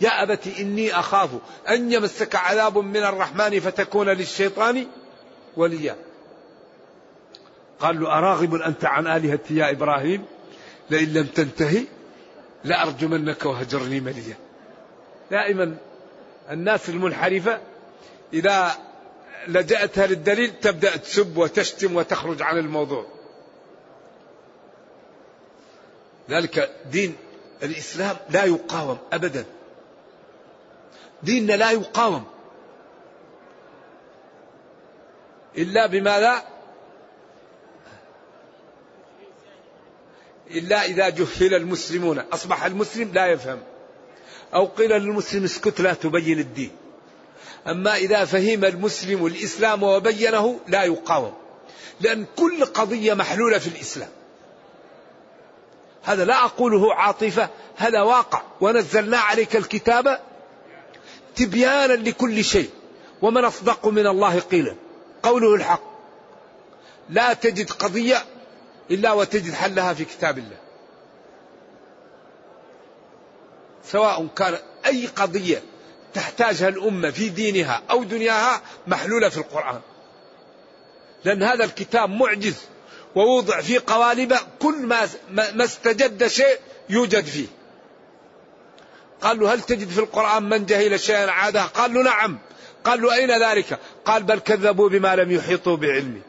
يا 0.00 0.22
أبت 0.22 0.46
إني 0.58 0.98
أخاف 0.98 1.30
أن 1.68 1.92
يمسك 1.92 2.34
عذاب 2.34 2.78
من 2.78 2.96
الرحمن 2.96 3.60
فتكون 3.60 4.08
للشيطان 4.08 4.86
وليا. 5.56 5.96
قال 7.80 8.00
له 8.00 8.18
أراغب 8.18 8.54
أنت 8.54 8.84
عن 8.84 9.06
آلهتي 9.06 9.56
يا 9.56 9.70
إبراهيم؟ 9.70 10.24
لئن 10.90 11.12
لم 11.12 11.26
تنتهي 11.26 11.84
لأرجمنك 12.64 13.46
وهجرني 13.46 14.00
مليا. 14.00 14.34
دائما 15.30 15.76
الناس 16.50 16.88
المنحرفة 16.88 17.60
إذا 18.32 18.70
لجأتها 19.48 20.06
للدليل 20.06 20.50
تبدأ 20.60 20.96
تسب 20.96 21.36
وتشتم 21.36 21.96
وتخرج 21.96 22.42
عن 22.42 22.58
الموضوع. 22.58 23.06
ذلك 26.30 26.76
دين 26.92 27.16
الإسلام 27.62 28.16
لا 28.30 28.44
يقاوم 28.44 28.98
أبدا. 29.12 29.44
ديننا 31.22 31.52
لا 31.52 31.70
يقاوم. 31.70 32.24
إلا 35.58 35.86
بماذا؟ 35.86 36.44
إلا 40.50 40.84
إذا 40.84 41.08
جهل 41.08 41.54
المسلمون. 41.54 42.18
أصبح 42.18 42.64
المسلم 42.64 43.12
لا 43.12 43.26
يفهم. 43.26 43.62
أو 44.54 44.66
قيل 44.66 44.90
للمسلم 44.90 45.44
اسكت 45.44 45.80
لا 45.80 45.94
تبين 45.94 46.38
الدين. 46.38 46.70
أما 47.66 47.96
إذا 47.96 48.24
فهم 48.24 48.64
المسلم 48.64 49.26
الإسلام 49.26 49.82
وبينه 49.82 50.60
لا 50.68 50.84
يقاوم. 50.84 51.34
لأن 52.00 52.26
كل 52.36 52.64
قضية 52.64 53.14
محلولة 53.14 53.58
في 53.58 53.66
الإسلام. 53.66 54.10
هذا 56.02 56.24
لا 56.24 56.44
أقوله 56.44 56.94
عاطفة 56.94 57.48
هذا 57.76 58.02
واقع. 58.02 58.42
ونزلنا 58.60 59.18
عليك 59.18 59.56
الكتاب 59.56 60.20
تبيانا 61.36 61.92
لكل 61.92 62.44
شيء. 62.44 62.70
ومن 63.22 63.44
أصدق 63.44 63.86
من 63.86 64.06
الله 64.06 64.40
قيلا. 64.40 64.76
قوله 65.22 65.54
الحق. 65.54 65.82
لا 67.10 67.32
تجد 67.32 67.70
قضية 67.70 68.24
إلا 68.90 69.12
وتجد 69.12 69.52
حلها 69.52 69.94
في 69.94 70.04
كتاب 70.04 70.38
الله. 70.38 70.56
سواء 73.84 74.26
كان 74.26 74.58
أي 74.86 75.06
قضية 75.06 75.62
تحتاجها 76.14 76.68
الأمة 76.68 77.10
في 77.10 77.28
دينها 77.28 77.82
أو 77.90 78.04
دنياها 78.04 78.62
محلولة 78.86 79.28
في 79.28 79.38
القرآن. 79.38 79.80
لأن 81.24 81.42
هذا 81.42 81.64
الكتاب 81.64 82.10
معجز. 82.10 82.56
ووضع 83.14 83.60
في 83.60 83.78
قوالب 83.78 84.36
كل 84.58 84.86
ما 84.86 85.08
ما 85.30 85.64
استجد 85.64 86.26
شيء 86.26 86.58
يوجد 86.88 87.24
فيه. 87.24 87.46
قال 89.20 89.40
له 89.40 89.54
هل 89.54 89.60
تجد 89.60 89.88
في 89.88 89.98
القرآن 89.98 90.42
من 90.42 90.66
جهل 90.66 91.00
شيئا 91.00 91.30
عاده 91.30 91.62
قال 91.62 91.94
له 91.94 92.02
نعم. 92.02 92.38
قال 92.84 93.02
له 93.02 93.14
أين 93.14 93.42
ذلك؟ 93.42 93.78
قال 94.04 94.22
بل 94.22 94.38
كذبوا 94.38 94.88
بما 94.88 95.16
لم 95.16 95.30
يحيطوا 95.30 95.76
بعلمه. 95.76 96.20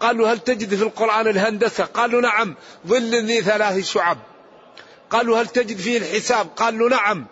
قال 0.00 0.18
له 0.18 0.32
هل 0.32 0.38
تجد 0.38 0.74
في 0.74 0.82
القرآن 0.82 1.28
الهندسة؟ 1.28 1.84
قال 1.84 2.10
له 2.10 2.20
نعم. 2.20 2.54
ظل 2.86 3.26
ذي 3.26 3.40
ثلاث 3.42 3.78
شعب. 3.78 4.18
قال 5.10 5.26
له 5.26 5.40
هل 5.40 5.46
تجد 5.46 5.76
فيه 5.76 5.98
الحساب؟ 5.98 6.46
قال 6.56 6.78
له 6.78 6.88
نعم. 6.88 7.26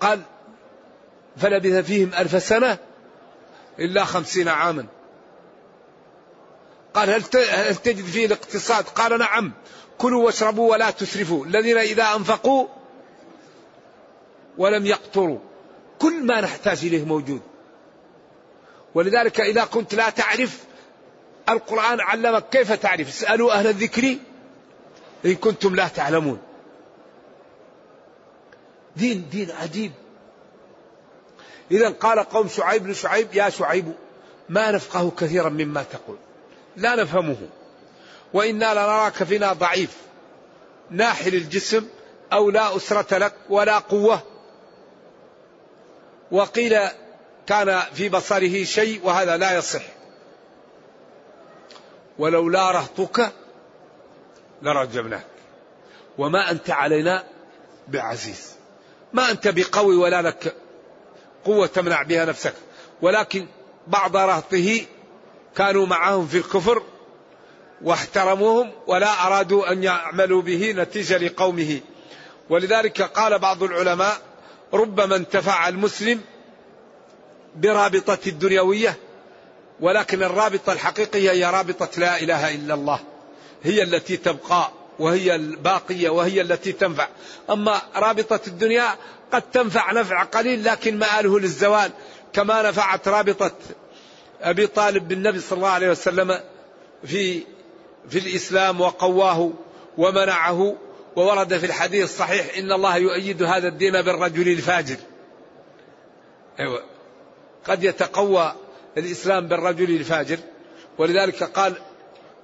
قال 0.00 0.20
فلبث 1.36 1.86
فيهم 1.86 2.10
ألف 2.18 2.42
سنة 2.42 2.78
إلا 3.78 4.04
خمسين 4.04 4.48
عاما. 4.48 4.86
قال 6.96 7.10
هل 7.10 7.22
تجد 7.74 8.04
فيه 8.04 8.26
الاقتصاد؟ 8.26 8.84
قال 8.84 9.18
نعم. 9.18 9.52
كلوا 9.98 10.26
واشربوا 10.26 10.70
ولا 10.70 10.90
تسرفوا. 10.90 11.46
الذين 11.46 11.78
إذا 11.78 12.14
أنفقوا 12.16 12.66
ولم 14.58 14.86
يقتروا. 14.86 15.38
كل 15.98 16.24
ما 16.24 16.40
نحتاج 16.40 16.84
إليه 16.84 17.04
موجود. 17.04 17.40
ولذلك 18.94 19.40
إذا 19.40 19.64
كنت 19.64 19.94
لا 19.94 20.10
تعرف 20.10 20.64
القرآن 21.48 22.00
علمك 22.00 22.48
كيف 22.48 22.72
تعرف؟ 22.72 23.08
اسألوا 23.08 23.52
أهل 23.52 23.66
الذكر 23.66 24.16
إن 25.24 25.34
كنتم 25.34 25.74
لا 25.74 25.88
تعلمون. 25.88 26.38
دين 28.96 29.28
دين 29.30 29.50
عجيب. 29.50 29.92
إذا 31.70 31.88
قال 31.88 32.18
قوم 32.18 32.48
شعيب 32.48 32.86
لشعيب 32.86 33.34
يا 33.34 33.50
شعيب 33.50 33.92
ما 34.48 34.70
نفقه 34.70 35.10
كثيرا 35.10 35.48
مما 35.48 35.82
تقول. 35.82 36.16
لا 36.76 36.94
نفهمه. 36.94 37.36
وإنا 38.32 38.72
لنراك 38.74 39.24
فينا 39.24 39.52
ضعيف. 39.52 39.96
ناحل 40.90 41.34
الجسم 41.34 41.88
أو 42.32 42.50
لا 42.50 42.76
أسرة 42.76 43.18
لك 43.18 43.34
ولا 43.48 43.78
قوة. 43.78 44.22
وقيل 46.30 46.78
كان 47.46 47.80
في 47.94 48.08
بصره 48.08 48.64
شيء 48.64 49.00
وهذا 49.04 49.36
لا 49.36 49.58
يصح. 49.58 49.82
ولولا 52.18 52.70
رهطك 52.70 53.32
لرجمناك. 54.62 55.26
وما 56.18 56.50
أنت 56.50 56.70
علينا 56.70 57.24
بعزيز. 57.88 58.52
ما 59.12 59.30
أنت 59.30 59.48
بقوي 59.48 59.96
ولا 59.96 60.22
لك 60.22 60.54
قوة 61.44 61.66
تمنع 61.66 62.02
بها 62.02 62.24
نفسك. 62.24 62.54
ولكن 63.02 63.46
بعض 63.86 64.16
رهطه 64.16 64.86
كانوا 65.56 65.86
معهم 65.86 66.26
في 66.26 66.38
الكفر 66.38 66.82
واحترموهم 67.82 68.72
ولا 68.86 69.26
أرادوا 69.26 69.72
أن 69.72 69.82
يعملوا 69.82 70.42
به 70.42 70.72
نتيجة 70.72 71.18
لقومه. 71.18 71.80
ولذلك 72.50 73.02
قال 73.02 73.38
بعض 73.38 73.62
العلماء 73.62 74.16
ربما 74.74 75.16
انتفع 75.16 75.68
المسلم 75.68 76.20
برابطة 77.56 78.18
الدنيوية 78.26 78.96
ولكن 79.80 80.22
الرابطة 80.22 80.72
الحقيقية 80.72 81.30
هي 81.30 81.50
رابطة 81.50 81.88
لا 81.96 82.20
إله 82.20 82.54
إلا 82.54 82.74
الله 82.74 83.00
هي 83.62 83.82
التي 83.82 84.16
تبقى 84.16 84.70
وهي 84.98 85.34
الباقية 85.34 86.08
وهي 86.08 86.40
التي 86.40 86.72
تنفع. 86.72 87.08
أما 87.50 87.82
رابطة 87.96 88.40
الدنيا 88.46 88.88
قد 89.32 89.42
تنفع 89.42 89.92
نفع 89.92 90.22
قليل 90.22 90.64
لكن 90.64 90.98
مآله 90.98 91.40
للزوال 91.40 91.90
كما 92.32 92.62
نفعت 92.62 93.08
رابطة 93.08 93.52
أبي 94.40 94.66
طالب 94.66 95.08
بالنبي 95.08 95.40
صلى 95.40 95.56
الله 95.56 95.68
عليه 95.68 95.90
وسلم 95.90 96.40
في 97.04 97.42
في 98.08 98.18
الإسلام 98.18 98.80
وقواه 98.80 99.52
ومنعه 99.98 100.76
وورد 101.16 101.58
في 101.58 101.66
الحديث 101.66 102.04
الصحيح 102.04 102.58
إن 102.58 102.72
الله 102.72 102.96
يؤيد 102.96 103.42
هذا 103.42 103.68
الدين 103.68 104.02
بالرجل 104.02 104.48
الفاجر. 104.48 104.96
أيوة. 106.60 106.82
قد 107.64 107.84
يتقوى 107.84 108.52
الإسلام 108.98 109.48
بالرجل 109.48 109.90
الفاجر. 109.96 110.38
ولذلك 110.98 111.42
قال 111.42 111.74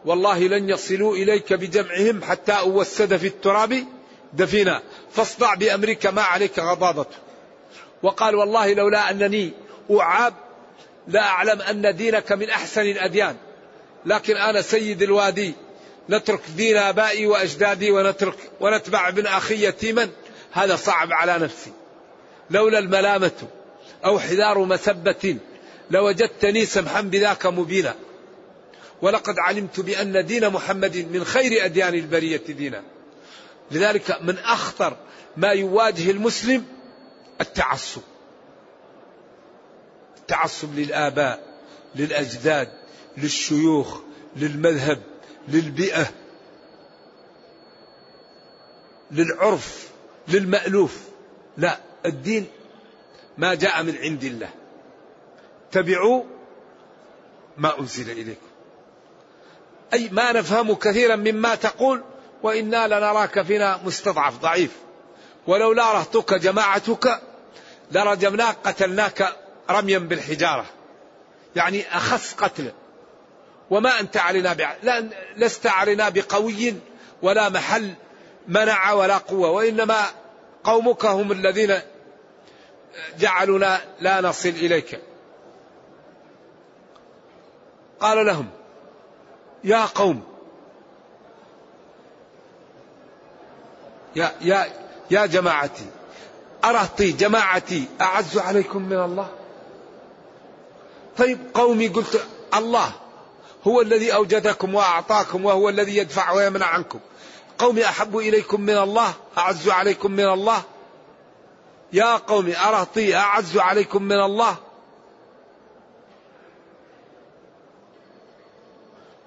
والله 0.05 0.39
لن 0.39 0.69
يصلوا 0.69 1.17
إليك 1.17 1.53
بجمعهم 1.53 2.23
حتى 2.23 2.53
أوسد 2.53 3.17
في 3.17 3.27
التراب 3.27 3.85
دفينا 4.33 4.83
فاصدع 5.11 5.55
بأمرك 5.55 6.07
ما 6.07 6.23
عليك 6.23 6.59
غضاضته 6.59 7.17
وقال 8.03 8.35
والله 8.35 8.75
لولا 8.75 9.11
أنني 9.11 9.53
أعاب 9.91 10.35
لا 11.09 11.21
أعلم 11.21 11.63
أن 11.63 11.97
دينك 11.97 12.33
من 12.33 12.51
أحسن 12.51 12.81
الأديان. 12.81 13.37
لكن 14.07 14.37
أنا 14.37 14.63
سيد 14.63 15.03
الوادي 15.03 15.55
نترك 16.11 16.41
دين 16.57 16.77
آبائي 16.77 17.27
وأجدادي 17.27 17.91
ونترك 17.91 18.37
ونتبع 18.61 19.09
ابن 19.09 19.27
أخي 19.27 19.67
يتيما. 19.67 20.09
هذا 20.53 20.77
صعب 20.77 21.13
على 21.13 21.39
نفسي. 21.39 21.73
لولا 22.51 22.79
الملامة 22.79 23.49
أو 24.05 24.19
حذار 24.19 24.59
مسبة 24.59 25.37
لوجدتني 25.91 26.67
سمحا 26.67 27.01
بذاك 27.01 27.47
مبينا. 27.47 27.95
ولقد 29.03 29.35
علمت 29.39 29.81
بأن 29.81 30.27
دين 30.27 30.51
محمد 30.51 30.97
من 31.13 31.25
خير 31.25 31.65
أديان 31.65 31.95
البرية 31.95 32.43
دينا. 32.49 32.83
لذلك 33.71 34.19
من 34.23 34.39
أخطر 34.39 34.97
ما 35.37 35.49
يواجه 35.49 36.11
المسلم 36.11 36.65
التعصب. 37.41 38.03
التعصب 40.23 40.79
للآباء 40.79 41.41
للأجداد 41.95 42.69
للشيوخ 43.17 44.01
للمذهب 44.37 45.03
للبيئة 45.49 46.07
للعرف 49.11 49.89
للمألوف. 50.29 50.99
لا 51.57 51.79
الدين 52.07 52.47
ما 53.39 53.55
جاء 53.55 53.83
من 53.83 53.97
عند 53.97 54.25
الله. 54.25 54.51
اتبعوا 55.69 56.25
ما 57.57 57.81
أنزل 57.81 58.11
إليكم. 58.11 58.47
أي 59.93 60.09
ما 60.09 60.33
نفهم 60.33 60.75
كثيرا 60.75 61.17
مما 61.17 61.55
تقول 61.55 62.03
وإنا 62.43 62.87
لنراك 62.87 63.43
فينا 63.43 63.81
مستضعف 63.85 64.39
ضعيف. 64.39 64.71
ولولا 65.47 65.93
رهتك 65.93 66.35
جماعتك 66.35 67.21
لرجمناك 67.93 68.57
قتلناك 68.65 69.37
رميا 69.71 69.99
بالحجارة. 69.99 70.67
يعني 71.57 71.97
أخص 71.97 72.35
قتل. 72.35 72.73
وما 73.71 74.01
أنت 74.01 74.17
علينا 74.17 74.53
بع... 74.53 74.75
لا 74.83 75.09
لست 75.37 75.67
علينا 75.67 76.09
بقوي 76.09 76.75
ولا 77.23 77.49
محل 77.49 77.95
منع 78.49 78.93
ولا 78.93 79.19
قوة 79.19 79.51
وإنما 79.51 80.05
قومك 80.65 81.05
هم 81.05 81.33
الذين 81.33 81.81
جعلنا 83.19 83.81
لا 84.01 84.21
نصل 84.21 84.49
إليك. 84.49 85.01
قال 88.01 88.27
لهم 88.27 88.47
يا 89.65 89.85
قوم 89.85 90.23
يا 94.17 94.33
يا 94.41 94.67
يا 95.11 95.27
جماعتي 95.27 95.87
أرهطي 96.65 97.13
جماعتي 97.13 97.85
أعز 98.01 98.39
عليكم 98.39 98.83
من 98.83 98.97
الله؟ 98.97 99.29
طيب 101.19 101.39
قومي 101.55 101.89
قلت 101.89 102.27
الله 102.55 102.93
هو 103.67 103.81
الذي 103.81 104.15
أوجدكم 104.15 104.75
وأعطاكم 104.75 105.45
وهو 105.45 105.69
الذي 105.69 105.97
يدفع 105.97 106.33
ويمنع 106.33 106.67
عنكم. 106.67 107.01
قومي 107.59 107.85
أحب 107.85 108.19
إليكم 108.19 108.61
من 108.61 108.79
الله 108.79 109.15
أعز 109.39 109.69
عليكم 109.69 110.13
من 110.13 110.29
الله. 110.29 110.63
يا 111.93 112.17
قوم 112.17 112.53
أرهطي 112.67 113.17
أعز 113.17 113.59
عليكم 113.59 114.03
من 114.03 114.21
الله. 114.21 114.57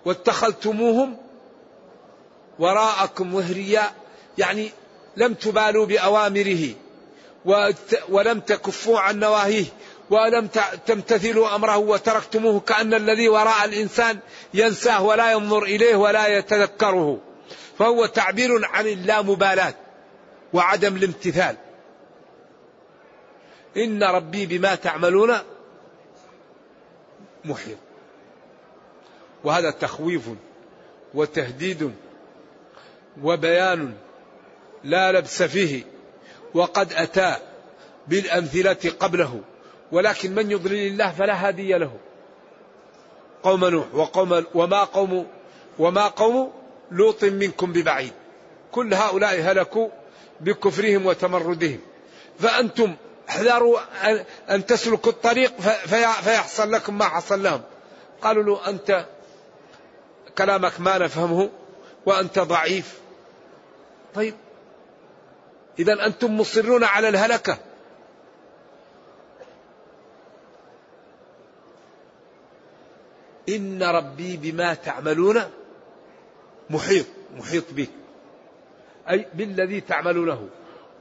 واتخذتموهم 0.06 1.18
وراءكم 2.60 3.34
وهريا 3.34 3.92
يعني 4.38 4.72
لم 5.18 5.34
تبالوا 5.34 5.86
بأوامره 5.86 6.74
ولم 8.10 8.40
تكفوا 8.40 9.00
عن 9.00 9.20
نواهيه. 9.20 9.66
ولم 10.10 10.48
تمتثلوا 10.86 11.56
أمره 11.56 11.78
وتركتموه 11.78 12.60
كأن 12.60 12.94
الذي 12.94 13.30
وراء 13.30 13.66
الإنسان 13.66 14.20
ينساه 14.54 15.04
ولا 15.04 15.32
ينظر 15.32 15.64
إليه 15.64 15.96
ولا 15.96 16.28
يتذكره. 16.28 17.20
فهو 17.80 18.06
تعبير 18.06 18.66
عن 18.66 18.88
اللامبالاة 18.88 19.74
وعدم 20.54 20.96
الامتثال. 20.96 21.56
إن 23.78 24.04
ربي 24.04 24.46
بما 24.46 24.76
تعملون 24.76 25.38
محيط. 27.46 27.78
وهذا 29.44 29.72
تخويف 29.72 30.24
وتهديد 31.14 31.94
وبيان 33.24 33.94
لا 34.84 35.12
لبس 35.12 35.44
فيه. 35.44 35.84
وقد 36.54 36.94
أتى 36.94 37.36
بالأمثلة 38.08 38.92
قبله. 39.00 39.42
ولكن 39.92 40.36
من 40.36 40.52
يضلل 40.52 40.88
الله 40.88 41.12
فلا 41.12 41.48
هادي 41.48 41.74
له. 41.74 41.92
قوم 43.44 43.66
نوح 43.66 43.86
وقوم 43.94 44.46
وما 44.56 44.84
قوم 44.84 45.28
وما 45.80 46.08
قوم 46.08 46.52
لوط 46.92 47.24
منكم 47.24 47.74
ببعيد. 47.74 48.14
كل 48.72 48.94
هؤلاء 48.94 49.42
هلكوا 49.42 49.90
بكفرهم 50.42 51.06
وتمردهم. 51.06 51.80
فأنتم 52.40 52.96
احذروا 53.30 53.80
أن 54.50 54.66
تسلكوا 54.66 55.12
الطريق 55.12 55.62
فيحصل 56.24 56.72
لكم 56.72 56.98
ما 56.98 57.06
حصل 57.06 57.44
لهم. 57.44 57.62
قالوا 58.22 58.44
له 58.44 58.70
أنت 58.70 59.06
كلامك 60.38 60.80
ما 60.80 60.98
نفهمه 60.98 61.50
وأنت 62.06 62.40
ضعيف. 62.40 63.00
طيب 64.16 64.34
إذا 65.80 66.06
أنتم 66.06 66.38
مصرون 66.38 66.84
على 66.84 67.10
الهلكة. 67.10 67.58
إن 73.50 73.84
ربي 73.84 74.38
بما 74.38 74.74
تعملون 74.74 75.42
محيط 76.70 77.06
محيط 77.38 77.64
به 77.72 77.88
أي 79.10 79.26
بالذي 79.34 79.82
تعملونه. 79.82 80.50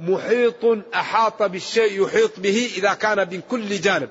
محيط 0.01 0.65
أحاط 0.95 1.43
بالشيء 1.43 2.05
يحيط 2.05 2.41
به 2.41 2.71
إذا 2.77 2.95
كان 2.95 3.29
من 3.31 3.41
كل 3.51 3.81
جانب. 3.81 4.09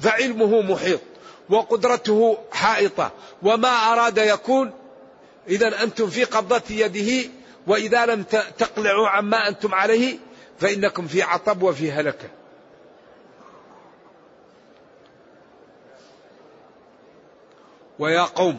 فعلمه 0.00 0.62
محيط 0.62 1.00
وقدرته 1.48 2.38
حائطة 2.52 3.12
وما 3.42 3.68
أراد 3.68 4.18
يكون. 4.18 4.72
إذا 5.48 5.82
أنتم 5.82 6.06
في 6.10 6.24
قبضة 6.24 6.62
يده 6.70 7.30
وإذا 7.66 8.06
لم 8.06 8.22
تقلعوا 8.58 9.08
عما 9.08 9.48
أنتم 9.48 9.74
عليه 9.74 10.18
فإنكم 10.58 11.06
في 11.06 11.22
عطب 11.22 11.62
وفي 11.62 11.92
هلكة. 11.92 12.28
ويا 18.00 18.22
قوم 18.22 18.58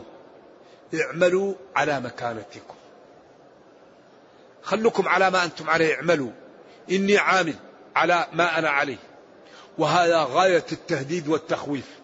اعملوا 0.93 1.53
على 1.75 1.99
مكانتكم. 1.99 2.75
خلكم 4.63 5.07
على 5.07 5.31
ما 5.31 5.43
أنتم 5.43 5.69
عليه 5.69 5.95
اعملوا. 5.95 6.31
إني 6.91 7.17
عامل 7.17 7.55
على 7.95 8.27
ما 8.33 8.59
أنا 8.59 8.69
عليه. 8.69 8.97
وهذا 9.77 10.23
غاية 10.23 10.65
التهديد 10.71 11.27
والتخويف. 11.27 11.99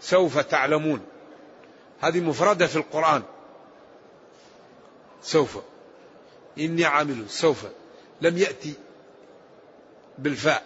سوف 0.00 0.38
تعلمون. 0.38 1.00
هذه 2.00 2.20
مفردة 2.20 2.66
في 2.66 2.76
القرآن. 2.76 3.22
سوف. 5.22 5.58
إني 6.58 6.84
عامل. 6.84 7.30
سوف. 7.30 7.66
لم 8.20 8.38
يأتي 8.38 8.74
بالفاء. 10.18 10.62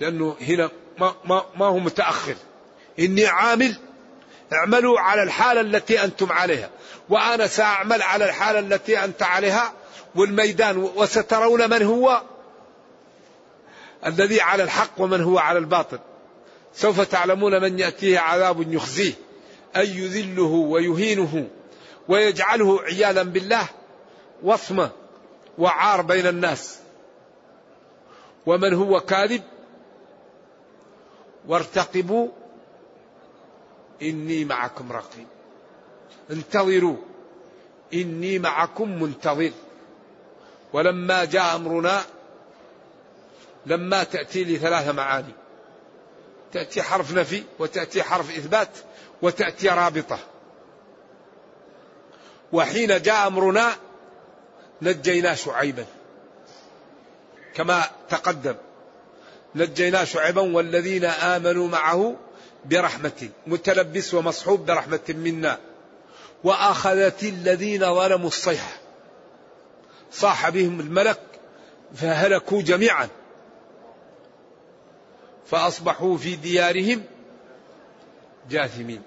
لأنه 0.00 0.36
هنا 0.40 0.70
ما, 0.98 1.14
ما, 1.24 1.44
ما 1.56 1.66
هو 1.66 1.78
متأخر. 1.78 2.36
إني 2.98 3.26
عامل 3.26 3.76
اعملوا 4.52 5.00
على 5.00 5.22
الحالة 5.22 5.60
التي 5.60 6.04
أنتم 6.04 6.32
عليها. 6.32 6.70
وأنا 7.08 7.46
سأعمل 7.46 8.02
على 8.02 8.24
الحالة 8.24 8.58
التي 8.58 9.04
أنت 9.04 9.22
عليها. 9.22 9.72
والميدان 10.14 10.76
وسترون 10.76 11.70
من 11.70 11.82
هو؟ 11.82 12.22
الذي 14.06 14.40
على 14.40 14.62
الحق 14.62 14.90
ومن 14.98 15.22
هو 15.22 15.38
على 15.38 15.58
الباطل. 15.58 15.98
سوف 16.74 17.00
تعلمون 17.00 17.62
من 17.62 17.78
يأتيه 17.78 18.18
عذاب 18.18 18.72
يخزيه. 18.72 19.12
أي 19.76 19.88
يذله 19.88 20.42
ويهينه. 20.42 21.48
ويجعله 22.08 22.82
عياذا 22.82 23.22
بالله. 23.22 23.66
وصمة 24.42 24.90
وعار 25.58 26.02
بين 26.02 26.26
الناس. 26.26 26.78
ومن 28.46 28.74
هو 28.74 29.00
كاذب؟ 29.00 29.42
وارتقبوا 31.48 32.28
إني 34.02 34.44
معكم 34.44 34.92
رقيب. 34.92 35.26
انتظروا. 36.30 36.96
إني 37.94 38.38
معكم 38.38 39.02
منتظر. 39.02 39.52
ولما 40.72 41.24
جاء 41.24 41.56
أمرنا 41.56 42.02
لما 43.66 44.04
تأتي 44.04 44.44
لي 44.44 44.56
ثلاث 44.56 44.88
معاني. 44.88 45.34
تأتي 46.52 46.82
حرف 46.82 47.12
نفي 47.12 47.42
وتأتي 47.58 48.02
حرف 48.02 48.36
إثبات 48.38 48.68
وتأتي 49.22 49.68
رابطة. 49.68 50.18
وحين 52.52 53.02
جاء 53.02 53.26
أمرنا 53.26 53.72
نجينا 54.82 55.34
شعيبا. 55.34 55.86
كما 57.54 57.82
تقدم 58.08 58.54
نجينا 59.54 60.04
شعيبا 60.04 60.40
والذين 60.40 61.04
آمنوا 61.04 61.68
معه 61.68 62.16
برحمة 62.64 63.28
متلبس 63.46 64.14
ومصحوب 64.14 64.66
برحمة 64.66 65.00
منا. 65.08 65.58
وأخذت 66.44 67.22
الذين 67.22 67.94
ظلموا 67.94 68.28
الصيحة 68.28 68.72
صاح 70.12 70.48
بهم 70.48 70.80
الملك 70.80 71.20
فهلكوا 71.94 72.62
جميعا. 72.62 73.08
فأصبحوا 75.46 76.16
في 76.16 76.36
ديارهم 76.36 77.02
جاثمين. 78.50 79.02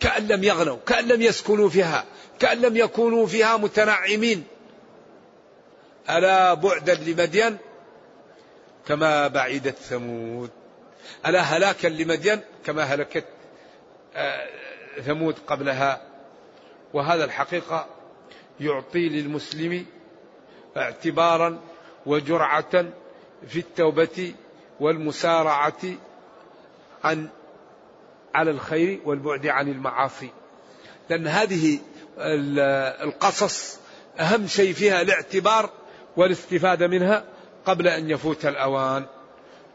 كأن 0.00 0.26
لم 0.26 0.44
يغنوا 0.44 0.76
كأن 0.86 1.08
لم 1.08 1.22
يسكنوا 1.22 1.68
فيها 1.68 2.04
كأن 2.38 2.60
لم 2.60 2.76
يكونوا 2.76 3.26
فيها 3.26 3.56
متنعمين. 3.56 4.44
ألا 6.10 6.54
بعدا 6.54 6.94
لمدين؟ 6.94 7.56
كما 8.86 9.28
بعدت 9.28 9.76
ثمود. 9.78 10.50
ألا 11.26 11.40
هلاكا 11.40 11.88
لمدين 11.88 12.40
كما 12.64 12.82
هلكت 12.82 13.24
آه، 14.16 14.48
ثمود 15.00 15.34
قبلها؟ 15.46 16.02
وهذا 16.94 17.24
الحقيقة 17.24 17.86
يعطي 18.60 19.08
للمسلم 19.08 19.86
اعتبارا 20.76 21.60
وجرعة 22.06 22.84
في 23.48 23.58
التوبة 23.58 24.34
والمسارعة 24.80 25.82
عن 27.04 27.28
على 28.34 28.50
الخير 28.50 29.00
والبعد 29.04 29.46
عن 29.46 29.68
المعاصي. 29.68 30.30
لأن 31.10 31.26
هذه 31.26 31.78
القصص 33.02 33.78
أهم 34.20 34.46
شيء 34.46 34.72
فيها 34.72 35.02
الاعتبار 35.02 35.70
والاستفادة 36.16 36.86
منها 36.88 37.24
قبل 37.66 37.88
أن 37.88 38.10
يفوت 38.10 38.46
الأوان. 38.46 39.06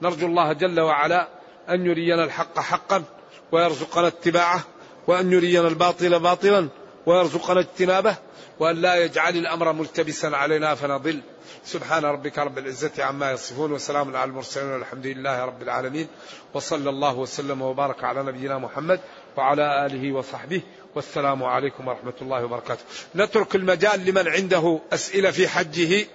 نرجو 0.04 0.28
الله 0.28 0.54
جل 0.54 0.80
وعلا 0.80 1.28
أن 1.70 1.86
يرينا 1.86 2.24
الحق 2.24 2.60
حقا 2.60 3.04
ويرزقنا 3.52 4.08
اتباعه 4.08 4.64
وأن 5.08 5.34
يرينا 5.34 5.68
الباطل 5.68 6.20
باطلا 6.20 6.70
ويرزقنا 7.06 7.60
اجتنابه 7.60 8.16
وأن 8.60 8.76
لا 8.76 8.96
يجعل 8.96 9.38
الأمر 9.38 9.74
ملتبسا 9.74 10.28
علينا 10.28 10.76
فنضل. 10.76 11.20
سبحان 11.66 12.06
ربك 12.06 12.40
رب 12.40 12.58
العزة 12.58 13.04
عما 13.04 13.32
يصفون 13.32 13.72
وسلام 13.72 14.16
على 14.16 14.30
المرسلين 14.30 14.68
والحمد 14.68 15.08
لله 15.08 15.46
رب 15.46 15.62
العالمين. 15.62 16.08
وصلى 16.54 16.90
الله 16.90 17.18
وسلم 17.18 17.62
وبارك 17.62 18.04
على 18.04 18.24
نبينا 18.24 18.58
محمد 18.58 19.00
وعلى 19.38 19.86
آله 19.86 20.12
وصحبه. 20.12 20.62
والسلام 20.96 21.44
عليكم 21.44 21.88
ورحمة 21.88 22.14
الله 22.22 22.46
وبركاته. 22.46 22.84
نترك 23.16 23.56
المجال 23.56 24.06
لمن 24.06 24.28
عنده 24.28 24.80
أسئلة 24.94 25.32
في 25.32 25.48
حجه 25.48 26.06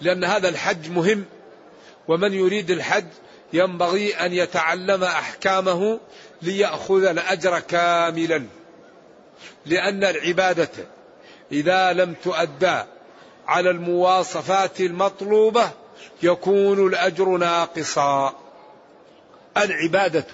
لأن 0.00 0.24
هذا 0.24 0.48
الحج 0.48 0.90
مهم. 0.90 1.24
ومن 2.10 2.34
يريد 2.34 2.70
الحج 2.70 3.06
ينبغي 3.52 4.14
أن 4.14 4.32
يتعلم 4.32 5.04
أحكامه 5.04 6.00
ليأخذ 6.42 7.04
الأجر 7.04 7.58
كاملا. 7.60 8.46
لأن 9.66 10.04
العبادة 10.04 10.70
إذا 11.52 11.92
لم 11.92 12.14
تؤدى 12.24 12.82
على 13.46 13.70
المواصفات 13.70 14.80
المطلوبة 14.80 15.70
يكون 16.22 16.86
الأجر 16.86 17.28
ناقصا. 17.28 18.34
العبادة 19.56 20.26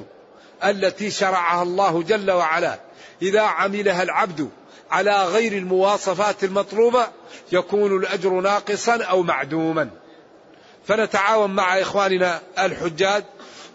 التي 0.65 1.11
شرعها 1.11 1.63
الله 1.63 2.03
جل 2.03 2.31
وعلا 2.31 2.79
إذا 3.23 3.41
عملها 3.41 4.03
العبد 4.03 4.51
على 4.91 5.25
غير 5.25 5.53
المواصفات 5.53 6.45
المطلوبة 6.45 7.09
يكون 7.53 7.97
الأجر 7.97 8.31
ناقصا 8.31 9.05
أو 9.05 9.23
معدوما. 9.23 9.91
فنتعاون 10.87 11.51
مع 11.51 11.81
إخواننا 11.81 12.41
الحجاج 12.59 13.25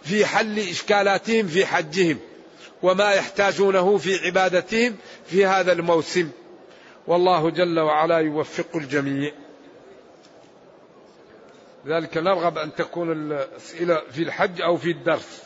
في 0.03 0.25
حل 0.25 0.59
إشكالاتهم 0.59 1.47
في 1.47 1.65
حجهم 1.65 2.17
وما 2.83 3.11
يحتاجونه 3.11 3.97
في 3.97 4.25
عبادتهم 4.25 4.95
في 5.25 5.45
هذا 5.45 5.71
الموسم. 5.71 6.29
والله 7.07 7.49
جل 7.49 7.79
وعلا 7.79 8.17
يوفق 8.17 8.75
الجميع. 8.75 9.31
ذلك 11.87 12.17
نرغب 12.17 12.57
أن 12.57 12.75
تكون 12.75 13.11
الأسئلة 13.11 14.01
في 14.11 14.23
الحج 14.23 14.61
أو 14.61 14.77
في 14.77 14.91
الدرس. 14.91 15.43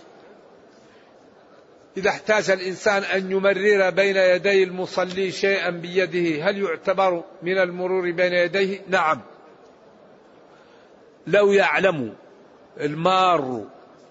إذا 1.97 2.10
احتاج 2.10 2.49
الإنسان 2.49 3.04
أن 3.04 3.32
يمرر 3.32 3.89
بين 3.89 4.15
يدي 4.15 4.63
المصلي 4.63 5.32
شيئا 5.32 5.69
بيده 5.69 6.49
هل 6.49 6.63
يعتبر 6.63 7.23
من 7.41 7.58
المرور 7.58 8.12
بين 8.12 8.34
يديه؟ 8.34 8.82
نعم. 8.89 9.21
لو 11.27 11.51
يعلم 11.51 12.13
المار 12.79 13.65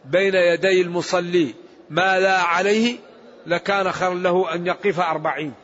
بين 0.04 0.34
يدي 0.34 0.80
المصلي 0.80 1.54
ما 1.90 2.20
لا 2.20 2.38
عليه 2.38 2.98
لكان 3.46 3.92
خيرا 3.92 4.14
له 4.14 4.54
أن 4.54 4.66
يقف 4.66 5.00
أربعين. 5.00 5.54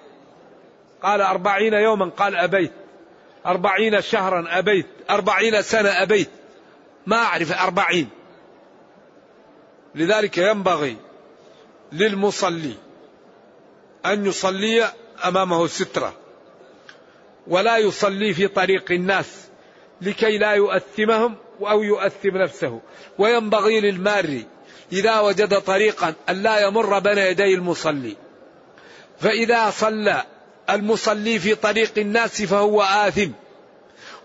قال 1.02 1.20
أربعين 1.20 1.74
يوما 1.74 2.10
قال 2.10 2.36
أبيت. 2.36 2.72
أربعين 3.46 4.00
شهرا 4.00 4.58
أبيت. 4.58 4.86
أربعين 5.10 5.62
سنة 5.62 6.02
أبيت. 6.02 6.30
ما 7.06 7.16
أعرف 7.16 7.52
أربعين. 7.52 8.08
لذلك 9.94 10.38
ينبغي 10.38 10.96
للمصلي 11.92 12.74
أن 14.06 14.26
يصلي 14.26 14.84
أمامه 15.24 15.66
سترة 15.66 16.14
ولا 17.46 17.78
يصلي 17.78 18.34
في 18.34 18.48
طريق 18.48 18.92
الناس. 18.92 19.49
لكي 20.02 20.38
لا 20.38 20.52
يؤثمهم 20.52 21.36
أو 21.60 21.82
يؤثم 21.82 22.36
نفسه. 22.36 22.80
وينبغي 23.18 23.80
للمار 23.80 24.42
إذا 24.92 25.20
وجد 25.20 25.60
طريقا 25.60 26.14
أن 26.28 26.42
لا 26.42 26.66
يمر 26.66 26.98
بين 26.98 27.18
يدي 27.18 27.54
المصلي. 27.54 28.16
فإذا 29.20 29.70
صلى 29.70 30.22
المصلي 30.70 31.38
في 31.38 31.54
طريق 31.54 31.92
الناس 31.98 32.42
فهو 32.42 32.82
آثم. 32.82 33.30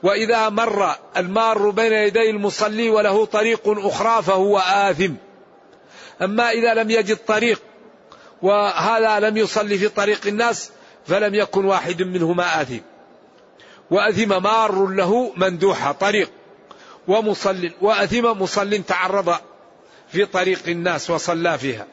وإذا 0.03 0.49
مر 0.49 0.95
المار 1.17 1.69
بين 1.69 1.93
يدي 1.93 2.29
المصلي 2.29 2.89
وله 2.89 3.25
طريق 3.25 3.61
أخرى 3.65 4.23
فهو 4.23 4.57
آثم. 4.57 5.13
أما 6.21 6.51
إذا 6.51 6.73
لم 6.73 6.91
يجد 6.91 7.17
طريق 7.17 7.61
وهذا 8.41 9.29
لم 9.29 9.38
يصلي 9.38 9.77
في 9.77 9.89
طريق 9.89 10.27
الناس 10.27 10.71
فلم 11.07 11.35
يكن 11.35 11.65
واحد 11.65 12.01
منهما 12.01 12.61
آثم. 12.61 12.94
وأثم 13.91 14.43
مار 14.43 14.88
له 14.88 15.34
مندوحة 15.38 15.91
طريق 15.91 16.32
ومصل 17.08 17.71
وأثم 17.82 18.41
مصل 18.41 18.84
تعرض 18.84 19.36
في 20.08 20.26
طريق 20.26 20.60
الناس 20.67 21.10
وصلى 21.10 21.58
فيها. 21.58 21.88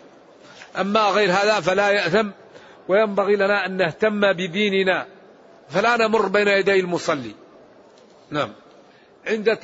أما 0.81 1.01
غير 1.01 1.31
هذا 1.31 1.61
فلا 1.61 1.91
يأثم 1.91 2.29
وينبغي 2.89 3.37
لنا 3.37 3.67
أن 3.67 3.77
نهتم 3.77 4.33
بديننا 4.33 5.07
فلا 5.69 5.97
نمر 5.97 6.29
بين 6.29 6.49
يدي 6.49 6.81
المصلي. 6.81 7.35
نعم. 8.31 8.53
عند 9.27 9.59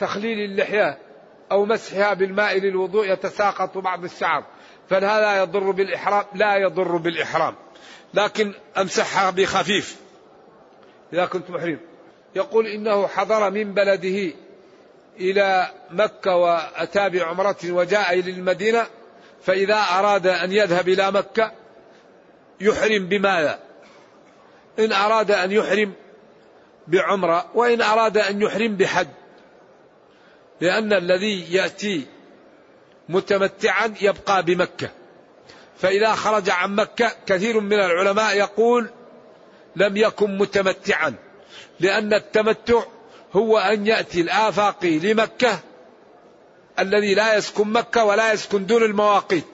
تخليل 0.00 0.50
اللحية 0.50 0.98
أو 1.52 1.64
مسحها 1.64 2.14
بالماء 2.14 2.58
للوضوء 2.58 3.12
يتساقط 3.12 3.78
بعض 3.78 4.04
الشعر 4.04 4.44
فهذا 4.90 5.42
يضر 5.42 5.70
بالإحرام 5.70 6.24
لا 6.34 6.56
يضر 6.56 6.96
بالإحرام. 6.96 7.54
لكن 8.14 8.54
أمسحها 8.78 9.30
بخفيف. 9.30 10.03
إذا 11.14 11.26
كنت 11.26 11.50
محرم. 11.50 11.78
يقول 12.36 12.66
إنه 12.66 13.06
حضر 13.06 13.50
من 13.50 13.74
بلده 13.74 14.32
إلى 15.20 15.70
مكة 15.90 16.36
وأتى 16.36 17.08
بعمرة 17.08 17.56
وجاء 17.64 18.18
إلى 18.18 18.30
المدينة 18.30 18.86
فإذا 19.42 19.74
أراد 19.74 20.26
أن 20.26 20.52
يذهب 20.52 20.88
إلى 20.88 21.10
مكة 21.10 21.52
يحرم 22.60 23.06
بماذا؟ 23.06 23.58
إن 24.78 24.92
أراد 24.92 25.30
أن 25.30 25.52
يحرم 25.52 25.92
بعمرة 26.86 27.50
وإن 27.54 27.82
أراد 27.82 28.18
أن 28.18 28.42
يحرم 28.42 28.76
بحج. 28.76 29.08
لأن 30.60 30.92
الذي 30.92 31.54
يأتي 31.54 32.06
متمتعا 33.08 33.94
يبقى 34.00 34.42
بمكة. 34.42 34.90
فإذا 35.76 36.12
خرج 36.12 36.50
عن 36.50 36.74
مكة 36.74 37.12
كثير 37.26 37.60
من 37.60 37.72
العلماء 37.72 38.36
يقول 38.36 38.90
لم 39.76 39.96
يكن 39.96 40.38
متمتعا 40.38 41.14
لأن 41.80 42.14
التمتع 42.14 42.82
هو 43.32 43.58
أن 43.58 43.86
يأتي 43.86 44.20
الآفاقي 44.20 44.98
لمكة 44.98 45.60
الذي 46.78 47.14
لا 47.14 47.36
يسكن 47.36 47.68
مكة 47.68 48.04
ولا 48.04 48.32
يسكن 48.32 48.66
دون 48.66 48.82
المواقيت. 48.82 49.44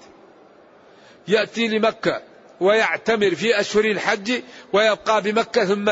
يأتي 1.28 1.68
لمكة 1.68 2.22
ويعتمر 2.60 3.34
في 3.34 3.60
أشهر 3.60 3.84
الحج 3.84 4.42
ويبقى 4.72 5.22
بمكة 5.22 5.64
ثم 5.64 5.90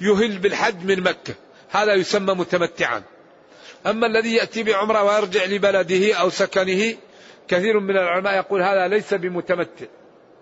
يهل 0.00 0.38
بالحج 0.38 0.84
من 0.84 1.00
مكة. 1.00 1.34
هذا 1.70 1.94
يسمى 1.94 2.34
متمتعا. 2.34 3.02
أما 3.86 4.06
الذي 4.06 4.34
يأتي 4.34 4.62
بعمرة 4.62 5.02
ويرجع 5.02 5.44
لبلده 5.44 6.14
أو 6.14 6.30
سكنه 6.30 6.96
كثير 7.48 7.80
من 7.80 7.96
العلماء 7.96 8.36
يقول 8.36 8.62
هذا 8.62 8.88
ليس 8.88 9.14
بمتمتع. 9.14 9.86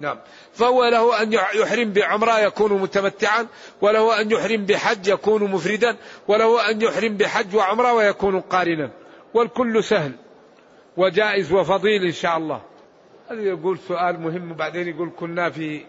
نعم. 0.05 0.19
فهو 0.53 0.85
له 0.85 1.23
أن 1.23 1.33
يحرم 1.33 1.93
بعمرة 1.93 2.41
يكون 2.41 2.73
متمتعا 2.73 3.47
وله 3.81 4.21
أن 4.21 4.31
يحرم 4.31 4.65
بحج 4.65 5.09
يكون 5.09 5.51
مفردا 5.51 5.97
وله 6.29 6.71
أن 6.71 6.83
يحرم 6.83 7.17
بحج 7.17 7.57
وعمرة 7.57 7.93
ويكون 7.93 8.41
قارنا. 8.41 8.91
والكل 9.35 9.85
سهل 9.85 10.13
وجائز 10.97 11.53
وفضيل 11.53 12.05
إن 12.05 12.13
شاء 12.13 12.37
الله. 12.37 12.63
هذا 13.31 13.41
يقول 13.41 13.79
سؤال 13.79 14.21
مهم 14.21 14.53
وبعدين 14.53 14.89
يقول 14.89 15.11
كنا 15.17 15.51
في 15.51 15.85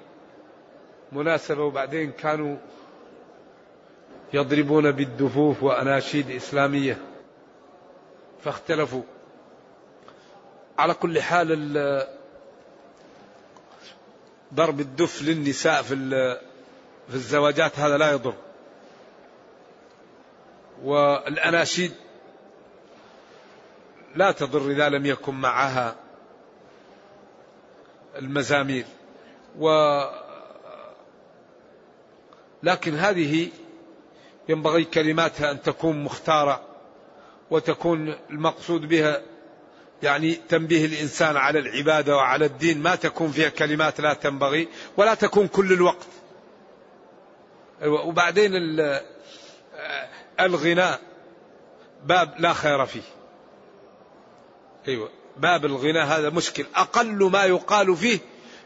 مناسبة 1.12 1.64
وبعدين 1.64 2.12
كانوا 2.12 2.58
يضربون 4.34 4.92
بالدفوف 4.92 5.64
وأناشيد 5.64 6.32
إسلامية. 6.32 6.98
فاختلفوا. 8.44 9.02
على 10.78 10.94
كل 10.94 11.22
حال 11.22 11.52
ضرب 14.54 14.80
الدف 14.80 15.22
للنساء 15.22 15.82
في 15.82 15.96
في 17.10 17.16
الزواجات 17.16 17.80
هذا 17.80 17.98
لا 17.98 18.12
يضر. 18.12 18.34
والأناشيد 20.84 21.92
لا 24.16 24.32
تضر 24.32 24.72
إذا 24.72 24.90
لم 24.90 25.06
يكن 25.06 25.34
معها 25.34 25.96
المزامير. 28.16 28.86
و 29.60 29.70
لكن 32.64 32.96
هذه 32.96 33.50
ينبغي 34.50 34.84
كلماتها 34.84 35.52
أن 35.52 35.62
تكون 35.62 36.04
مختارة 36.04 36.62
وتكون 37.52 38.16
المقصود 38.30 38.88
بها 38.88 39.22
يعني 40.06 40.34
تنبيه 40.50 40.86
الإنسان 40.86 41.38
على 41.38 41.60
العبادة 41.60 42.16
وعلى 42.16 42.46
الدين 42.46 42.82
ما 42.82 42.96
تكون 42.96 43.32
فيها 43.32 43.50
كلمات 43.50 44.02
لا 44.02 44.14
تنبغي 44.14 44.68
ولا 44.98 45.14
تكون 45.14 45.48
كل 45.48 45.74
الوقت. 45.74 46.08
وبعدين 47.84 48.52
الغناء 50.40 51.00
باب 52.06 52.36
لا 52.40 52.54
خير 52.54 52.86
فيه. 52.86 53.02
أيوة 54.88 55.10
باب 55.38 55.66
الغناء 55.66 56.06
هذا 56.06 56.30
مشكل. 56.30 56.66
أقل 56.76 57.32
ما 57.32 57.44
يقال 57.44 57.96
فيه 57.96 58.20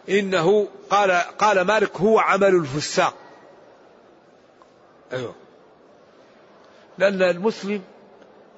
إنه 0.10 0.68
قال 0.90 1.12
قال 1.12 1.62
مالك 1.62 1.98
هو 1.98 2.20
عمل 2.20 2.56
الفساق. 2.56 3.14
أيوة. 5.14 5.36
لأن 6.98 7.22
المسلم 7.22 7.82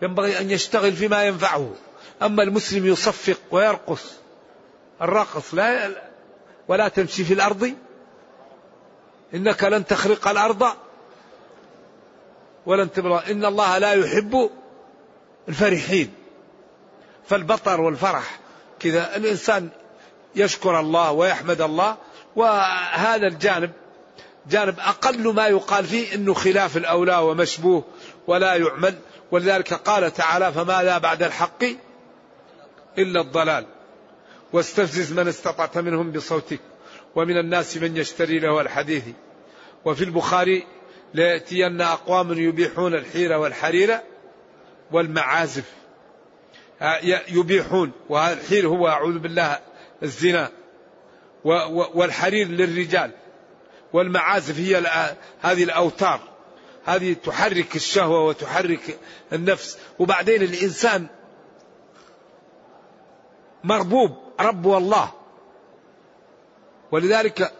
ينبغي 0.01 0.39
أن 0.39 0.51
يشتغل 0.51 0.93
فيما 0.93 1.23
ينفعه. 1.23 1.73
أما 2.21 2.43
المسلم 2.43 2.85
يصفق 2.85 3.37
ويرقص. 3.51 4.11
الرقص 5.01 5.53
لا 5.53 5.89
ولا 6.67 6.87
تمشي 6.87 7.23
في 7.23 7.33
الأرض. 7.33 7.73
إنك 9.33 9.63
لن 9.63 9.85
تخرق 9.85 10.27
الأرض 10.27 10.67
ولن 12.65 12.91
تبلغ. 12.91 13.31
إن 13.31 13.45
الله 13.45 13.77
لا 13.77 13.93
يحب 13.93 14.49
الفرحين. 15.49 16.13
فالبطر 17.27 17.81
والفرح 17.81 18.39
كذا. 18.79 19.15
الإنسان 19.15 19.69
يشكر 20.35 20.79
الله 20.79 21.11
ويحمد 21.11 21.61
الله. 21.61 21.97
وهذا 22.35 23.27
الجانب 23.27 23.71
جانب 24.49 24.79
أقل 24.79 25.33
ما 25.33 25.47
يقال 25.47 25.85
فيه 25.85 26.15
أنه 26.15 26.33
خلاف 26.33 26.77
الأولى 26.77 27.17
ومشبوه 27.17 27.83
ولا 28.27 28.55
يعمل. 28.55 28.95
ولذلك 29.31 29.73
قال 29.73 30.13
تعالى 30.13 30.53
فماذا 30.53 30.97
بعد 30.97 31.23
الحق؟ 31.23 31.63
إلا 32.97 33.21
الضلال. 33.21 33.65
واستفزز 34.53 35.13
من 35.13 35.27
استطعت 35.27 35.77
منهم 35.77 36.11
بصوتك 36.11 36.59
ومن 37.15 37.37
الناس 37.37 37.77
من 37.77 37.97
يشتري 37.97 38.39
له 38.39 38.61
الحديث. 38.61 39.03
وفي 39.85 40.03
البخاري 40.03 40.63
ليأتين 41.13 41.81
أقوام 41.81 42.33
يبيحون 42.33 42.93
الحيرة 42.93 43.37
والحريرة 43.37 44.03
والمعازف. 44.91 45.65
آه، 46.81 46.99
يبيحون 47.29 47.91
والحير 48.09 48.67
هو 48.67 48.87
أعوذ 48.87 49.19
بالله 49.19 49.59
الزنا. 50.03 50.51
والحرير 51.93 52.47
للرجال. 52.47 53.11
والمعازف 53.93 54.59
هي 54.59 54.77
هذه 55.41 55.63
الأوتار. 55.63 56.19
هذه 56.85 57.13
تحرك 57.13 57.75
الشهوة 57.75 58.25
وتحرك 58.25 58.99
النفس. 59.33 59.77
وبعدين 59.99 60.41
الإنسان 60.41 61.07
مربوب 63.63 64.17
رب 64.39 64.67
الله 64.67 65.11
ولذلك 66.91 67.51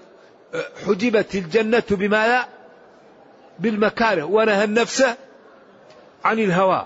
آه، 0.53 0.65
حجبت 0.85 1.35
الجنة 1.35 1.83
بما 1.89 2.45
بالمكاره 3.59 4.23
ونهى 4.23 4.63
النفس 4.63 5.05
عن 6.23 6.39
الهوى. 6.39 6.85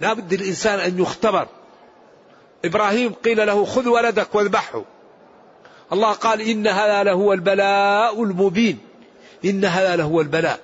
لا 0.00 0.12
بد 0.12 0.32
الإنسان 0.32 0.80
أن 0.80 0.98
يختبر. 0.98 1.48
إبراهيم 2.64 3.12
قيل 3.12 3.46
له 3.46 3.64
خذ 3.64 3.88
ولدك 3.88 4.34
واذبحه. 4.34 4.84
الله 5.92 6.12
قال 6.12 6.40
إن 6.40 6.66
هذا 6.66 7.02
لهو 7.02 7.32
البلاء 7.32 8.22
المبين. 8.22 8.78
إن 9.44 9.64
هذا 9.64 9.96
لهو 9.96 10.20
البلاء. 10.20 10.60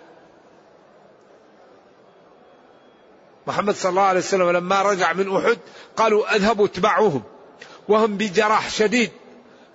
محمد 3.47 3.75
صلى 3.75 3.91
الله 3.91 4.03
عليه 4.03 4.21
وسلم 4.21 4.51
لما 4.51 4.83
رجع 4.83 5.13
من 5.13 5.37
أحد 5.37 5.59
قالوا 5.97 6.37
أذهبوا 6.37 6.67
اتبعوهم 6.67 7.23
وهم 7.89 8.17
بجراح 8.17 8.71
شديد 8.71 9.11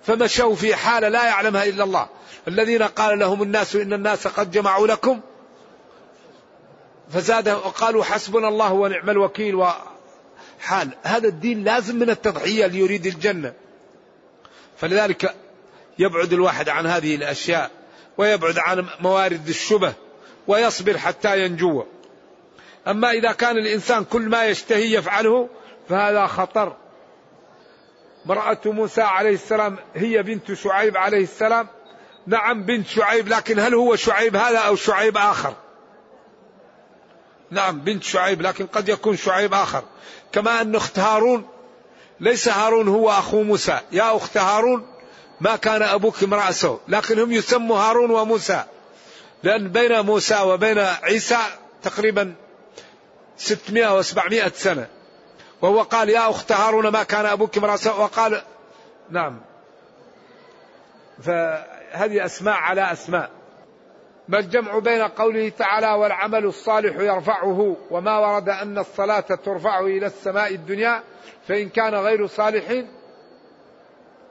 فمشوا 0.02 0.54
في 0.54 0.74
حالة 0.74 1.08
لا 1.08 1.24
يعلمها 1.24 1.64
إلا 1.64 1.84
الله 1.84 2.06
الذين 2.48 2.82
قال 2.82 3.18
لهم 3.18 3.42
الناس 3.42 3.76
إن 3.76 3.92
الناس 3.92 4.26
قد 4.26 4.50
جمعوا 4.50 4.86
لكم 4.86 5.20
فزادهم 7.12 7.56
وقالوا 7.56 8.04
حسبنا 8.04 8.48
الله 8.48 8.72
ونعم 8.72 9.10
الوكيل 9.10 9.54
وحال 9.54 10.90
هذا 11.02 11.28
الدين 11.28 11.64
لازم 11.64 11.96
من 11.96 12.10
التضحية 12.10 12.66
ليريد 12.66 13.06
الجنة 13.06 13.52
فلذلك 14.76 15.34
يبعد 15.98 16.32
الواحد 16.32 16.68
عن 16.68 16.86
هذه 16.86 17.14
الأشياء 17.14 17.70
ويبعد 18.18 18.58
عن 18.58 18.86
موارد 19.00 19.48
الشبه 19.48 19.92
ويصبر 20.48 20.98
حتى 20.98 21.44
ينجو 21.44 21.84
أما 22.88 23.10
إذا 23.10 23.32
كان 23.32 23.58
الإنسان 23.58 24.04
كل 24.04 24.22
ما 24.22 24.44
يشتهي 24.44 24.92
يفعله 24.92 25.48
فهذا 25.88 26.26
خطر. 26.26 26.76
امرأة 28.26 28.58
موسى 28.66 29.02
عليه 29.02 29.34
السلام 29.34 29.78
هي 29.94 30.22
بنت 30.22 30.52
شعيب 30.52 30.96
عليه 30.96 31.22
السلام. 31.22 31.68
نعم 32.26 32.62
بنت 32.62 32.86
شعيب 32.86 33.28
لكن 33.28 33.58
هل 33.58 33.74
هو 33.74 33.96
شعيب 33.96 34.36
هذا 34.36 34.58
أو 34.58 34.76
شعيب 34.76 35.16
آخر؟ 35.16 35.54
نعم 37.50 37.80
بنت 37.80 38.02
شعيب 38.02 38.42
لكن 38.42 38.66
قد 38.66 38.88
يكون 38.88 39.16
شعيب 39.16 39.54
آخر. 39.54 39.82
كما 40.32 40.60
أن 40.60 40.74
أخت 40.74 40.98
هارون 40.98 41.48
ليس 42.20 42.48
هارون 42.48 42.88
هو 42.88 43.10
أخو 43.10 43.42
موسى. 43.42 43.80
يا 43.92 44.16
أخت 44.16 44.36
هارون 44.36 44.86
ما 45.40 45.56
كان 45.56 45.82
أبوك 45.82 46.22
امرأ 46.22 46.50
سوء 46.50 46.80
لكن 46.88 47.18
هم 47.18 47.32
يسموا 47.32 47.78
هارون 47.78 48.10
وموسى. 48.10 48.64
لأن 49.42 49.68
بين 49.68 50.00
موسى 50.00 50.40
وبين 50.40 50.78
عيسى 50.78 51.38
تقريبا 51.82 52.34
600 53.42 54.02
و700 54.02 54.52
سنة. 54.54 54.86
وهو 55.62 55.82
قال 55.82 56.08
يا 56.08 56.30
أخت 56.30 56.52
هارون 56.52 56.88
ما 56.88 57.02
كان 57.02 57.26
أبوك 57.26 57.58
امرأ 57.58 57.76
سوء 57.76 58.00
وقال 58.00 58.42
نعم. 59.10 59.40
فهذه 61.22 62.24
أسماء 62.24 62.54
على 62.54 62.92
أسماء. 62.92 63.30
ما 64.28 64.38
الجمع 64.38 64.78
بين 64.78 65.02
قوله 65.02 65.48
تعالى 65.48 65.86
والعمل 65.86 66.44
الصالح 66.44 66.96
يرفعه 66.96 67.76
وما 67.90 68.18
ورد 68.18 68.48
أن 68.48 68.78
الصلاة 68.78 69.20
ترفع 69.20 69.80
إلى 69.80 70.06
السماء 70.06 70.54
الدنيا 70.54 71.02
فإن 71.48 71.68
كان 71.68 71.94
غير 71.94 72.26
صالح 72.26 72.84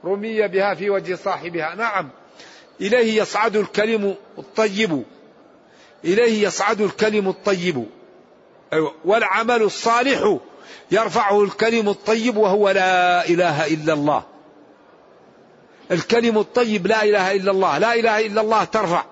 رمي 0.04 0.48
بها 0.48 0.74
في 0.74 0.90
وجه 0.90 1.14
صاحبها. 1.14 1.74
نعم. 1.74 2.10
إليه 2.80 3.22
يصعد 3.22 3.56
الكلم 3.56 4.16
الطيب. 4.38 5.02
إليه 6.04 6.46
يصعد 6.46 6.80
الكلم 6.80 7.28
الطيب. 7.28 7.86
والعمل 9.04 9.62
الصالح 9.62 10.38
يرفعه 10.90 11.44
الكلم 11.44 11.88
الطيب 11.88 12.36
وهو 12.36 12.70
لا 12.70 13.28
إله 13.28 13.66
إلا 13.66 13.92
الله. 13.92 14.22
الكلم 15.90 16.38
الطيب 16.38 16.86
لا 16.86 17.04
إله 17.04 17.32
إلا 17.32 17.50
الله 17.50 17.78
لا 17.78 17.94
إله 17.94 18.26
إلا 18.26 18.40
الله 18.40 18.64
ترفع 18.64 19.04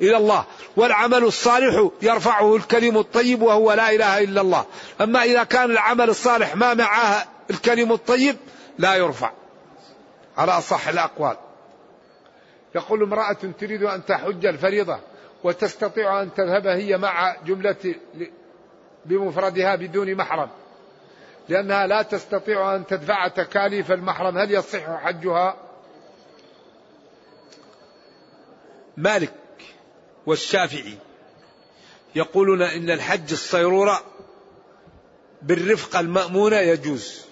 إلى 0.00 0.16
الله. 0.16 0.44
والعمل 0.76 1.24
الصالح 1.24 1.90
يرفعه 2.02 2.56
الكلم 2.56 2.98
الطيب 2.98 3.42
وهو 3.42 3.72
لا 3.72 3.90
إله 3.90 4.18
إلا 4.18 4.40
الله. 4.40 4.64
أما 5.00 5.22
إذا 5.22 5.44
كان 5.44 5.70
العمل 5.70 6.10
الصالح 6.10 6.56
ما 6.56 6.74
معه 6.74 7.26
الكلم 7.50 7.92
الطيب 7.92 8.36
لا 8.78 8.94
يرفع. 8.94 9.30
على 10.36 10.52
أصح 10.52 10.88
الأقوال. 10.88 11.36
يقول 12.74 13.02
امرأة 13.02 13.38
تريد 13.60 13.82
أن 13.82 14.04
تحج 14.04 14.46
الفريضة 14.46 14.98
وتستطيع 15.44 16.22
أن 16.22 16.34
تذهب 16.34 16.66
هي 16.66 16.98
مع 16.98 17.36
جملة 17.46 17.94
بمفردها 19.04 19.76
بدون 19.76 20.14
محرم. 20.14 20.50
لأنها 21.48 21.86
لا 21.86 22.02
تستطيع 22.02 22.76
أن 22.76 22.86
تدفع 22.86 23.28
تكاليف 23.28 23.92
المحرم. 23.92 24.38
هل 24.38 24.50
يصح 24.50 24.96
حجها؟ 24.96 25.56
مالك 28.96 29.34
والشافعي 30.26 30.98
يقولون 32.14 32.62
إن 32.62 32.90
الحج 32.90 33.32
الصيرورة 33.32 34.02
بالرفقة 35.42 36.00
المأمونة 36.00 36.56
يجوز 36.56 37.24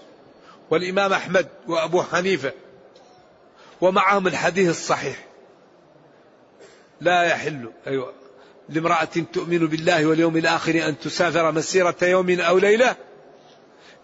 والإمام 0.70 1.12
أحمد 1.12 1.48
وأبو 1.66 2.02
حنيفة 2.02 2.52
ومعهم 3.80 4.26
الحديث 4.26 4.68
الصحيح. 4.68 5.26
لا 7.00 7.22
يحل 7.22 7.72
أيوة. 7.86 8.17
لامرأة 8.68 9.08
تؤمن 9.32 9.66
بالله 9.66 10.06
واليوم 10.06 10.36
الآخر 10.36 10.88
أن 10.88 10.98
تسافر 10.98 11.52
مسيرة 11.52 11.96
يوم 12.02 12.40
أو 12.40 12.58
ليلة 12.58 12.96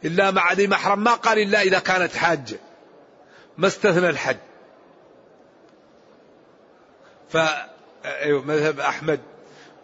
إلا 0.04 0.30
مع 0.30 0.52
ذي 0.52 0.66
محرم. 0.66 1.04
ما 1.04 1.14
قال 1.14 1.38
إلا 1.38 1.62
إذا 1.62 1.78
كانت 1.78 2.16
حاجة 2.16 2.56
ما 3.58 3.66
استثنى 3.66 4.08
الحج. 4.08 4.36
ف 7.30 7.36
أيوة 8.04 8.42
مذهب 8.42 8.80
أحمد 8.80 9.20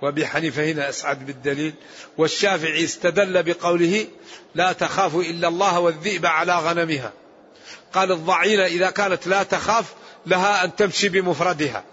وأبي 0.02 0.26
حنيفة 0.26 0.64
هنا 0.64 0.88
أسعد 0.88 1.26
بالدليل. 1.26 1.74
والشافعي 2.18 2.84
استدل 2.84 3.42
بقوله 3.42 4.06
لا 4.54 4.72
تخاف 4.72 5.16
إلا 5.16 5.48
الله 5.48 5.80
والذئب 5.80 6.26
على 6.26 6.54
غنمها. 6.54 7.12
قال 7.92 8.12
الضعينة 8.12 8.64
إذا 8.64 8.90
كانت 8.90 9.26
لا 9.26 9.42
تخاف 9.42 9.94
لها 10.26 10.64
أن 10.64 10.76
تمشي 10.76 11.08
بمفردها. 11.08 11.84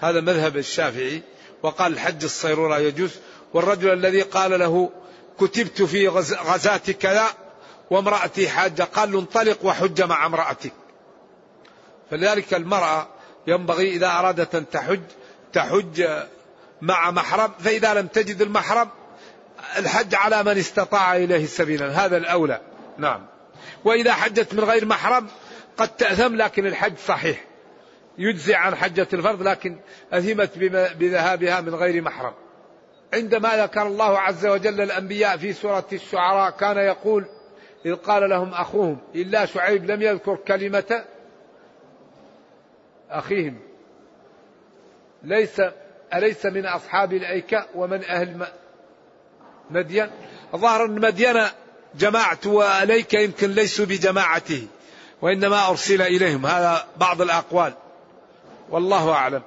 هذا 0.00 0.20
مذهب 0.20 0.56
الشافعي. 0.56 1.22
وقال 1.62 1.92
الحج 1.92 2.24
الصيرورة 2.24 2.78
يجوز. 2.78 3.10
والرجل 3.54 3.92
الذي 3.92 4.22
قال 4.22 4.58
له 4.60 4.90
كتبت 5.40 5.82
في 5.82 6.08
غزاة 6.08 6.76
كذا 6.76 7.26
وامرأتي 7.90 8.48
حاجة 8.48 8.82
قال 8.82 9.12
له 9.12 9.18
انطلق 9.20 9.58
وحج 9.64 10.02
مع 10.02 10.26
امرأتك. 10.26 10.72
فلذلك 12.10 12.54
المرأة 12.54 13.08
ينبغي 13.46 13.90
إذا 13.90 14.06
أرادت 14.06 14.54
أن 14.54 14.70
تحج 14.70 15.00
تحج 15.52 16.24
مع 16.82 17.10
محرم. 17.10 17.50
فإذا 17.60 17.94
لم 17.94 18.06
تجد 18.06 18.42
المحرم 18.42 18.88
الحج 19.78 20.14
على 20.14 20.42
من 20.42 20.58
استطاع 20.58 21.16
إليه 21.16 21.46
سبيلا. 21.46 22.04
هذا 22.04 22.16
الأولى. 22.16 22.60
نعم. 22.98 23.26
وإذا 23.84 24.12
حجت 24.12 24.54
من 24.54 24.64
غير 24.64 24.84
محرم 24.84 25.26
قد 25.76 25.88
تأثم 25.88 26.36
لكن 26.36 26.66
الحج 26.66 26.94
صحيح. 27.06 27.47
يجزي 28.18 28.54
عن 28.54 28.74
حجة 28.74 29.08
الفرض 29.12 29.42
لكن 29.42 29.76
أثمت 30.12 30.58
بذهابها 30.98 31.60
من 31.60 31.74
غير 31.74 32.02
محرم. 32.02 32.32
عندما 33.14 33.62
ذكر 33.62 33.86
الله 33.86 34.18
عز 34.18 34.46
وجل 34.46 34.80
الأنبياء 34.80 35.36
في 35.36 35.52
سورة 35.52 35.86
الشعراء 35.92 36.50
كان 36.50 36.76
يقول 36.76 37.26
إذ 37.86 37.94
قال 37.94 38.30
لهم 38.30 38.54
أخوهم 38.54 38.98
إلا 39.14 39.46
شعيب 39.46 39.90
لم 39.90 40.02
يذكر 40.02 40.36
كلمة 40.36 41.04
أخيهم. 43.10 43.60
ليس 45.22 45.62
أليس 46.14 46.46
من 46.46 46.66
أصحاب 46.66 47.12
الأيكة 47.12 47.66
ومن 47.74 48.04
أهل 48.04 48.46
مدين؟ 49.70 50.10
ظهر 50.56 50.84
أن 50.84 51.00
مدين 51.00 51.42
جماعة 51.94 52.38
وأليك 52.46 53.14
يمكن 53.14 53.50
ليسوا 53.50 53.86
بجماعته 53.86 54.66
وإنما 55.22 55.68
أرسل 55.68 56.02
إليهم. 56.02 56.46
هذا 56.46 56.86
بعض 56.96 57.22
الأقوال. 57.22 57.74
والله 58.70 59.10
أعلم. 59.10 59.42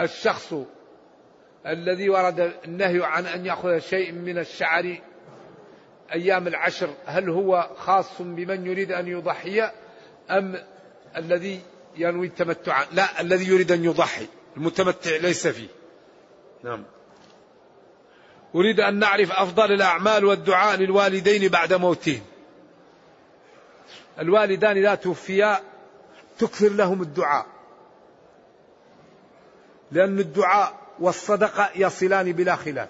الشخص 0.00 0.54
الذي 1.66 2.08
ورد 2.08 2.52
النهي 2.64 3.04
عن 3.04 3.26
أن 3.26 3.46
يأخذ 3.46 3.78
شيء 3.78 4.12
من 4.12 4.38
الشعر 4.38 4.98
أيام 6.12 6.46
العشر 6.46 6.94
هل 7.06 7.30
هو 7.30 7.70
خاص 7.76 8.22
بمن 8.22 8.66
يريد 8.66 8.92
أن 8.92 9.08
يضحي 9.08 9.70
أم 10.30 10.58
الذي 11.16 11.60
ينوي 11.96 12.26
التمتع؟ 12.26 12.84
لا 12.92 13.20
الذي 13.20 13.48
يريد 13.48 13.72
أن 13.72 13.84
يضحي 13.84 14.26
المتمتع 14.56 15.16
ليس 15.16 15.46
فيه. 15.46 15.68
نعم. 16.64 16.84
أريد 18.54 18.80
أن 18.80 18.98
نعرف 18.98 19.32
أفضل 19.32 19.72
الأعمال 19.72 20.24
والدعاء 20.24 20.76
للوالدين 20.76 21.48
بعد 21.48 21.72
موتهم 21.72 22.22
الوالدان 24.18 24.76
إذا 24.76 24.94
توفيا 24.94 25.60
تكثر 26.38 26.68
لهم 26.68 27.02
الدعاء. 27.02 27.46
لأن 29.92 30.18
الدعاء 30.18 30.74
والصدقة 31.00 31.70
يصلان 31.76 32.32
بلا 32.32 32.56
خلاف. 32.56 32.88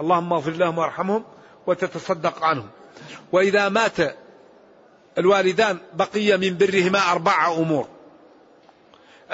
اللهم 0.00 0.32
اغفر 0.32 0.50
لهم 0.50 0.78
وارحمهم 0.78 1.24
وتتصدق 1.66 2.44
عنهم. 2.44 2.68
وإذا 3.32 3.68
مات 3.68 3.96
الوالدان 5.18 5.78
بقي 5.94 6.36
من 6.36 6.56
برهما 6.58 7.12
أربع 7.12 7.52
أمور. 7.52 7.88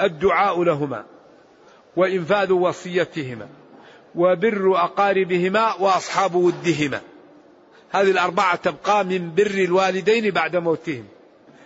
الدعاء 0.01 0.63
لهما 0.63 1.05
وإنفاذ 1.95 2.51
وصيتهما 2.51 3.47
وبر 4.15 4.83
أقاربهما 4.83 5.73
وأصحاب 5.73 6.35
ودهما. 6.35 7.01
هذه 7.91 8.11
الأربعة 8.11 8.55
تبقى 8.55 9.05
من 9.05 9.35
بر 9.35 9.45
الوالدين 9.45 10.31
بعد 10.31 10.55
موتهم. 10.55 11.07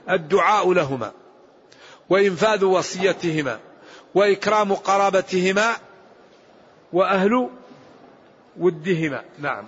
الدعاء 0.09 0.73
لهما 0.73 1.11
وإنفاذ 2.09 2.65
وصيتهما 2.65 3.59
وإكرام 4.15 4.73
قرابتهما 4.73 5.75
وأهل 6.93 7.49
ودهما. 8.57 9.23
نعم. 9.39 9.67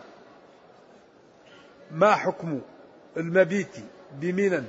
ما 1.92 2.16
حكم 2.16 2.62
المبيت 3.18 3.76
بمنى 4.12 4.64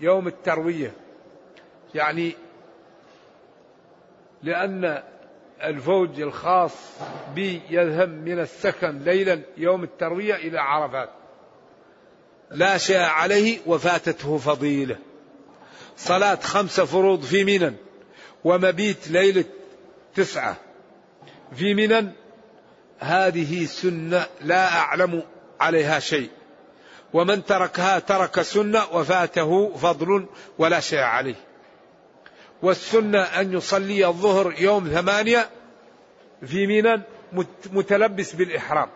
يوم 0.00 0.26
التروية؟ 0.26 0.92
يعني 1.94 2.34
لأن 4.42 5.02
الفوج 5.62 6.20
الخاص 6.20 6.72
بي 7.34 7.62
يذهب 7.70 8.08
من 8.08 8.38
السكن 8.38 8.98
ليلا 8.98 9.40
يوم 9.56 9.84
التروية 9.84 10.34
إلى 10.34 10.58
عرفات. 10.58 11.10
لا 12.50 12.78
شيء 12.78 12.98
عليه 12.98 13.58
وفاتته 13.66 14.38
فضيلة. 14.38 14.96
صلاة 15.96 16.38
خمس 16.42 16.80
فروض 16.80 17.22
في 17.22 17.44
منى 17.44 17.74
ومبيت 18.44 19.08
ليلة 19.08 19.44
تسعة 20.14 20.56
في 21.56 21.74
منى 21.74 22.12
هذه 22.98 23.64
سنة 23.64 24.26
لا 24.40 24.78
أعلم 24.78 25.22
عليها 25.60 25.98
شيء. 25.98 26.30
ومن 27.12 27.44
تركها 27.44 27.98
ترك 27.98 28.42
سنة 28.42 28.84
وفاته 28.92 29.76
فضل 29.76 30.26
ولا 30.58 30.80
شيء 30.80 31.00
عليه. 31.00 31.34
والسنة 32.62 33.22
أن 33.22 33.52
يصلي 33.52 34.06
الظهر 34.06 34.54
يوم 34.58 34.88
ثمانية 34.88 35.50
في 36.46 36.66
منى 36.66 37.02
متلبس 37.72 38.32
بالإحرام. 38.32 38.88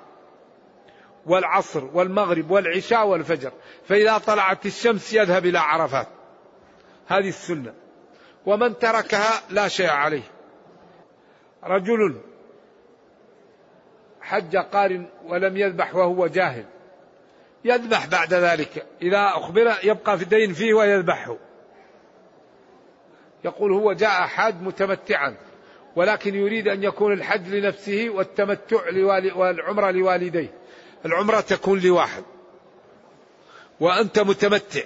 والعصر 1.27 1.85
والمغرب 1.85 2.51
والعشاء 2.51 3.07
والفجر. 3.07 3.53
فإذا 3.85 4.19
طلعت 4.19 4.67
الشمس 4.67 5.13
يذهب 5.13 5.47
إلى 5.47 5.59
عرفات. 5.59 6.09
هذه 7.07 7.29
السنة. 7.29 7.75
ومن 8.47 8.79
تركها 8.79 9.43
لا 9.51 9.69
شيء 9.69 9.91
عليه. 9.91 10.23
رجل 11.65 12.21
حج 14.21 14.57
قارن 14.57 15.07
ولم 15.27 15.57
يذبح 15.57 15.95
وهو 15.95 16.27
جاهل. 16.27 16.65
يذبح 17.65 18.07
بعد 18.07 18.35
ذلك. 18.35 18.87
إذا 19.03 19.27
أخبر 19.27 19.75
يبقى 19.85 20.19
في 20.19 20.25
الدين 20.25 20.53
فيه 20.53 20.75
ويذبحه. 20.75 21.37
يقول 23.45 23.73
هو 23.73 23.93
جاء 23.93 24.11
حاج 24.11 24.55
متمتعا. 24.63 25.37
ولكن 25.97 26.35
يريد 26.35 26.69
أن 26.69 26.83
يكون 26.83 27.13
الحج 27.13 27.49
لنفسه 27.49 28.11
والتمتع 28.11 28.81
والعمرة 29.37 29.91
لوالديه. 29.91 30.62
العمرة 31.07 31.41
تكون 31.41 31.81
لواحد. 31.81 32.25
وأنت 33.81 34.19
متمتع. 34.19 34.83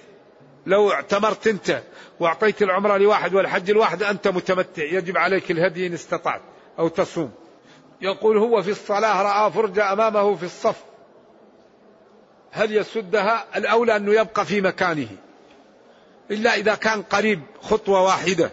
لو 0.67 0.93
اعتمرت 0.93 1.47
أنت 1.47 1.83
وأعطيت 2.21 2.63
العمرة 2.63 2.97
لواحد 2.97 3.35
والحج 3.35 3.71
الواحد 3.71 4.03
أنت 4.03 4.29
متمتع. 4.29 4.83
يجب 4.83 5.19
عليك 5.19 5.51
الهدي 5.51 5.87
إن 5.87 5.93
استطعت 5.95 6.41
أو 6.79 6.89
تصوم. 6.89 7.31
يقول 8.01 8.39
هو 8.39 8.63
في 8.63 8.71
الصلاة 8.71 9.23
رأى 9.23 9.53
فرجة 9.53 9.93
أمامه 9.93 10.35
في 10.35 10.43
الصف. 10.43 10.77
هل 12.51 12.77
يسدها؟ 12.77 13.45
الأولى 13.57 13.97
أنه 13.97 14.13
يبقى 14.13 14.45
في 14.45 14.61
مكانه. 14.61 15.09
إلا 16.31 16.55
إذا 16.55 16.75
كان 16.75 17.03
قريب 17.03 17.43
خطوة 17.63 18.03
واحدة. 18.03 18.51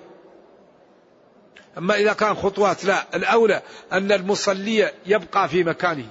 أما 1.78 1.96
إذا 1.96 2.14
كان 2.14 2.36
خطوات 2.36 2.86
لا. 2.86 3.04
الأولى 3.16 3.62
أن 3.92 4.12
المصلي 4.12 4.92
يبقى 5.06 5.50
في 5.50 5.64
مكانه. 5.64 6.08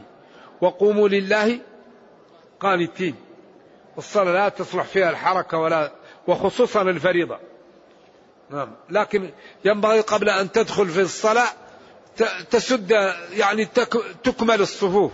وقوموا 0.63 1.09
لله 1.09 1.61
قانتين. 2.61 3.17
الصلاة 3.99 4.33
لا 4.33 4.49
تصلح 4.49 4.85
فيها 4.85 5.11
الحركة 5.11 5.59
ولا 5.59 5.93
وخصوصا 6.27 6.83
الفريضة. 6.83 7.39
نعم. 8.51 8.73
لكن 8.91 9.31
ينبغي 9.65 10.01
قبل 10.01 10.29
أن 10.29 10.53
تدخل 10.53 10.89
في 10.89 11.01
الصلاة 11.01 11.49
تسد 12.51 12.91
يعني 13.33 13.65
تكمل 14.25 14.61
الصفوف. 14.61 15.13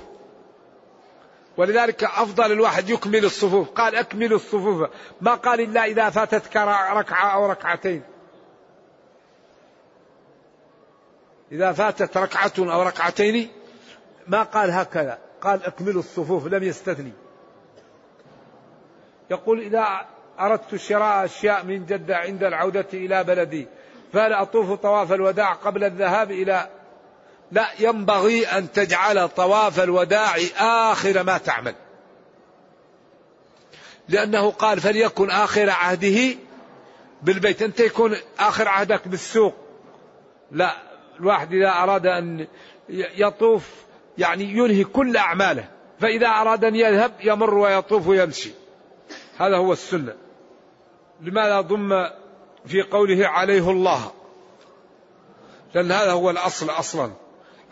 ولذلك 1.56 2.04
أفضل 2.04 2.52
الواحد 2.52 2.90
يكمل 2.90 3.24
الصفوف. 3.24 3.70
قال 3.70 3.96
أكمل 3.96 4.32
الصفوف. 4.32 4.88
ما 5.20 5.34
قال 5.34 5.60
إلا 5.60 5.84
إذا 5.84 6.10
فاتتك 6.10 6.56
ركعة 6.56 7.34
أو 7.34 7.46
ركعتين. 7.46 8.02
إذا 11.52 11.72
فاتت 11.72 12.16
ركعة 12.16 12.52
أو 12.58 12.82
ركعتين 12.82 13.50
ما 14.26 14.42
قال 14.42 14.70
هكذا. 14.70 15.27
قال 15.40 15.64
أكملوا 15.64 16.00
الصفوف 16.00 16.46
لم 16.46 16.62
يستثني. 16.62 17.12
يقول 19.30 19.60
إذا 19.60 20.06
أردت 20.40 20.76
شراء 20.76 21.24
أشياء 21.24 21.64
من 21.64 21.86
جدة 21.86 22.16
عند 22.16 22.44
العودة 22.44 22.86
إلى 22.92 23.24
بلدي 23.24 23.66
فهل 24.12 24.32
أطوف 24.32 24.72
طواف 24.72 25.12
الوداع 25.12 25.52
قبل 25.52 25.84
الذهاب 25.84 26.30
إلى 26.30 26.68
لا 27.52 27.68
ينبغي 27.78 28.46
أن 28.46 28.72
تجعل 28.72 29.28
طواف 29.28 29.80
الوداع 29.80 30.36
آخر 30.58 31.22
ما 31.22 31.38
تعمل. 31.38 31.74
لأنه 34.08 34.50
قال 34.50 34.80
فليكن 34.80 35.30
آخر 35.30 35.70
عهده 35.70 36.36
بالبيت. 37.22 37.62
أنت 37.62 37.80
يكون 37.80 38.16
آخر 38.38 38.68
عهدك 38.68 39.08
بالسوق. 39.08 39.54
لا 40.50 40.76
الواحد 41.20 41.54
إذا 41.54 41.70
أراد 41.70 42.06
أن 42.06 42.46
يطوف 42.88 43.87
يعني 44.18 44.44
ينهي 44.44 44.84
كل 44.84 45.16
أعماله. 45.16 45.68
فإذا 46.00 46.26
أراد 46.26 46.64
أن 46.64 46.74
يذهب 46.74 47.12
يمر 47.24 47.54
ويطوف 47.54 48.08
ويمشي. 48.08 48.50
هذا 49.38 49.56
هو 49.56 49.72
السنة. 49.72 50.14
لماذا 51.20 51.60
ضم 51.60 52.08
في 52.66 52.82
قوله 52.82 53.28
عليه 53.28 53.70
الله؟ 53.70 54.12
لأن 55.74 55.92
هذا 55.92 56.12
هو 56.12 56.30
الأصل 56.30 56.70
أصلا. 56.70 57.10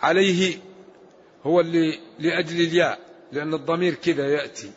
عليه 0.03 0.59
هو 1.45 1.61
اللي 1.61 1.99
لأجل 2.19 2.61
الياء 2.61 2.99
لأن 3.33 3.55
الضمير 3.55 3.95
كذا 3.95 4.27
يأتي. 4.27 4.71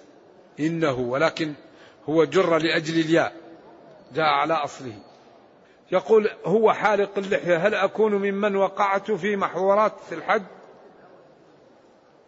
إنه 0.60 1.00
ولكن 1.00 1.54
هو 2.10 2.24
جر 2.24 2.58
لأجل 2.58 3.00
الياء. 3.00 3.36
جاء 4.14 4.26
على 4.26 4.54
أصله. 4.54 4.94
يقول 5.92 6.30
هو 6.46 6.74
حالق 6.74 7.18
اللحية 7.18 7.68
هل 7.68 7.76
أكون 7.76 8.14
ممن 8.14 8.56
وقعت 8.56 9.12
في 9.12 9.36
محظورات 9.36 9.94
الحج؟ 10.12 10.44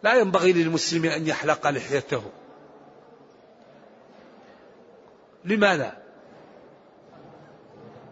لا 0.02 0.14
ينبغي 0.14 0.52
للمسلم 0.52 1.04
أن 1.04 1.26
يحلق 1.26 1.66
لحيته. 1.66 2.22
لماذا؟ 5.44 5.96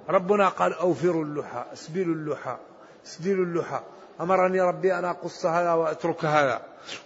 ربنا 0.09 0.49
قال 0.49 0.73
أوفروا 0.73 1.25
اللحى 1.25 1.65
اسبلوا 1.73 2.15
اللحى 2.15 2.57
اسبلوا 3.07 3.45
اللحى. 3.45 3.81
أمرني 4.21 4.61
ربي 4.61 4.95
أن 4.95 5.05
أقص 5.05 5.47
هذا 5.47 5.73
وأترك 5.73 6.25
هذا. 6.25 6.63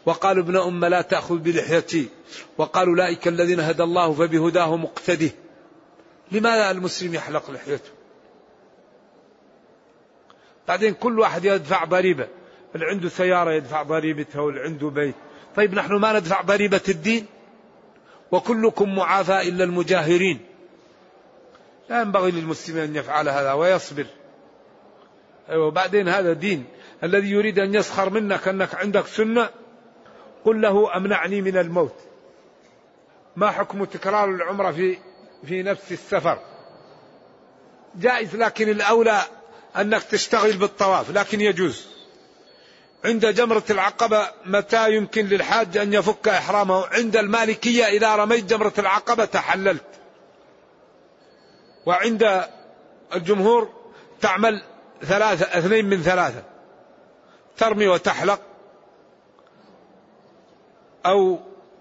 وقالوا 0.06 0.42
ابن 0.42 0.56
أم 0.56 0.84
لا 0.84 1.02
تأخذ 1.02 1.38
بلحيتي. 1.38 2.08
وقالوا 2.58 2.92
أولئك 2.92 3.28
الذين 3.28 3.60
هدى 3.60 3.82
الله 3.82 4.12
فبهداه 4.12 4.76
مقتده. 4.76 5.30
لماذا 6.32 6.70
المسلم 6.70 7.14
يحلق 7.14 7.50
لحيته؟ 7.50 7.90
بعدين 10.68 10.94
كل 10.94 11.20
واحد 11.20 11.44
يدفع 11.44 11.84
ضريبة 11.84 12.28
اللي 12.74 12.86
عنده 12.86 13.08
سيارة 13.08 13.52
يدفع 13.52 13.82
ضريبتها 13.82 14.40
واللي 14.40 14.60
عنده 14.60 14.88
بيت. 14.88 15.14
طيب 15.56 15.74
نحن 15.74 15.92
ما 15.92 16.12
ندفع 16.12 16.40
ضريبة 16.40 16.80
الدين؟ 16.88 17.26
وكلكم 18.32 18.94
معافى 18.94 19.48
إلا 19.48 19.64
المجاهرين. 19.64 20.40
لا 21.90 22.00
ينبغي 22.00 22.30
للمسلم 22.30 22.78
أن 22.78 22.96
يفعل 22.96 23.28
هذا 23.28 23.52
ويصبر. 23.52 24.06
أيوة 25.50 25.70
بعدين 25.70 26.08
هذا 26.08 26.32
دين. 26.32 26.64
الذي 27.02 27.30
يريد 27.30 27.58
أن 27.58 27.74
يسخر 27.74 28.10
منك 28.10 28.48
أنك 28.48 28.74
عندك 28.74 29.06
سنة 29.06 29.50
قل 30.44 30.60
له 30.60 30.96
أمنعني 30.96 31.40
من 31.40 31.56
الموت. 31.56 31.94
ما 33.36 33.50
حكم 33.50 33.84
تكرار 33.84 34.30
العمرة 34.30 34.70
في 34.70 34.98
في 35.46 35.62
نفس 35.62 35.92
السفر؟ 35.92 36.38
جائز 37.96 38.36
لكن 38.36 38.68
الأولى 38.68 39.20
أنك 39.76 40.02
تشتغل 40.02 40.56
بالطواف 40.56 41.10
لكن 41.10 41.40
يجوز. 41.40 41.93
عند 43.04 43.26
جمرة 43.26 43.64
العقبة 43.70 44.28
متى 44.44 44.94
يمكن 44.94 45.26
للحاج 45.26 45.76
أن 45.76 45.92
يفك 45.92 46.28
إحرامه؟ 46.28 46.86
عند 46.86 47.16
المالكية 47.16 47.84
إذا 47.84 48.16
رميت 48.16 48.44
جمرة 48.44 48.72
العقبة 48.78 49.24
تحللت. 49.24 49.84
وعند 51.86 52.44
الجمهور 53.14 53.72
تعمل 54.20 54.62
ثلاثة 55.02 55.58
اثنين 55.58 55.84
من 55.86 56.02
ثلاثة. 56.02 56.42
ترمي 57.56 57.88
وتحلق 57.88 58.40
أو 61.06 61.38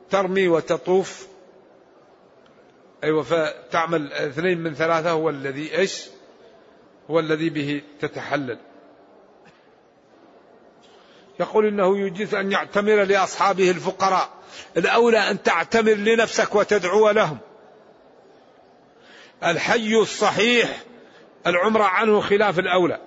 ترمي 0.10 0.48
وتطوف. 0.48 1.28
أيوة 3.04 3.24
فتعمل 3.24 4.14
اثنين 4.14 4.58
من 4.58 4.74
ثلاثة 4.74 5.12
هو 5.12 5.30
الذي 5.30 5.78
إيش؟ 5.78 6.10
هو 7.10 7.20
الذي 7.20 7.50
به 7.50 7.82
تتحلل. 8.00 8.60
يقول 11.40 11.66
إنه 11.66 11.98
يجوز 11.98 12.36
أن 12.36 12.52
يعتمر 12.52 13.04
لأصحابه 13.04 13.72
الفقراء. 13.72 14.30
الأولى 14.78 15.18
أن 15.18 15.44
تعتمر 15.44 15.94
لنفسك 15.94 16.56
وتدعو 16.56 17.10
لهم. 17.10 17.38
الحي 19.44 19.96
الصحيح 19.96 20.84
العمره 21.48 21.84
عنه 21.84 22.22
خلاف 22.22 22.60
الأولى. 22.60 23.00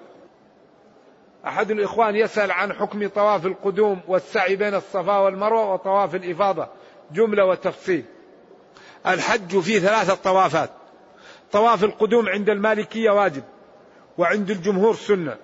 أحد 1.46 1.70
الإخوان 1.70 2.16
يسأل 2.16 2.50
عن 2.50 2.72
حكم 2.72 3.08
طواف 3.08 3.46
القدوم 3.46 4.00
والسعي 4.08 4.56
بين 4.56 4.74
الصفا 4.74 5.18
والمروة 5.18 5.72
وطواف 5.72 6.14
الإفاضة 6.14 6.68
جملة 7.12 7.44
وتفصيل. 7.44 8.04
الحج 9.06 9.58
فيه 9.58 9.78
ثلاثة 9.78 10.14
طوافات. 10.14 10.70
طواف 11.52 11.84
القدوم 11.84 12.28
عند 12.28 12.50
المالكية 12.50 13.10
واجب 13.10 13.42
وعند 14.18 14.50
الجمهور 14.50 14.94
سنة. 14.94 15.36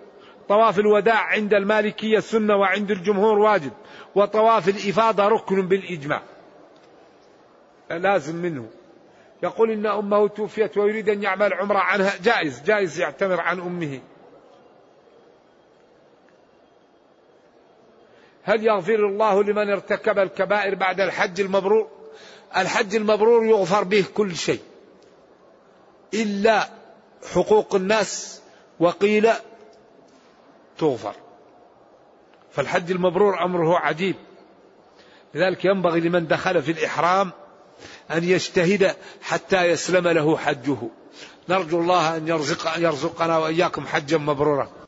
طواف 0.49 0.79
الوداع 0.79 1.23
عند 1.23 1.55
المالكية 1.55 2.19
سنة 2.19 2.57
وعند 2.57 2.91
الجمهور 2.91 3.39
واجب 3.39 3.73
وطواف 4.15 4.69
الإفاضة 4.69 5.29
ركن 5.29 5.69
بالإجماع. 5.69 6.23
لازم 7.91 8.37
منه. 8.37 8.71
يقول 9.43 9.71
إن 9.71 9.87
أمه 9.87 10.29
توفيت 10.29 10.79
ويريد 10.79 11.09
أن 11.09 11.23
يعمل 11.23 11.53
عمرة 11.53 11.79
عنها. 11.79 12.13
جائز 12.23 12.63
جائز 12.63 13.01
يعتمر 13.01 13.41
عن 13.41 13.61
أمه. 13.61 14.01
هل 18.45 18.67
يغفر 18.67 19.07
الله 19.07 19.43
لمن 19.43 19.71
ارتكب 19.71 20.19
الكبائر 20.19 20.75
بعد 20.75 21.01
الحج 21.01 21.41
المبرور؟ 21.41 21.89
الحج 22.57 22.97
المبرور 22.97 23.45
يغفر 23.45 23.85
به 23.85 24.05
كل 24.15 24.37
شيء. 24.37 24.61
إلا 26.15 26.69
حقوق 27.35 27.75
الناس 27.75 28.43
وقيل 28.81 29.29
تغفر. 30.83 31.15
فالحج 32.53 32.91
المبرور 32.91 33.45
أمره 33.45 33.79
عجيب. 33.79 34.17
لذلك 35.35 35.65
ينبغي 35.65 36.01
لمن 36.01 36.27
دخل 36.27 36.63
في 36.63 36.73
الإحرام 36.73 37.33
أن 38.11 38.25
يجتهد 38.25 38.97
حتى 39.23 39.65
يسلم 39.65 40.09
له 40.09 40.37
حجه. 40.37 40.79
نرجو 41.49 41.81
الله 41.81 42.17
أن 42.17 42.29
يرزق 42.29 42.69
أن 42.69 42.83
يرزقنا 42.83 43.39
وإياكم 43.39 43.87
حجا 43.87 44.19
مبرورا. 44.19 44.82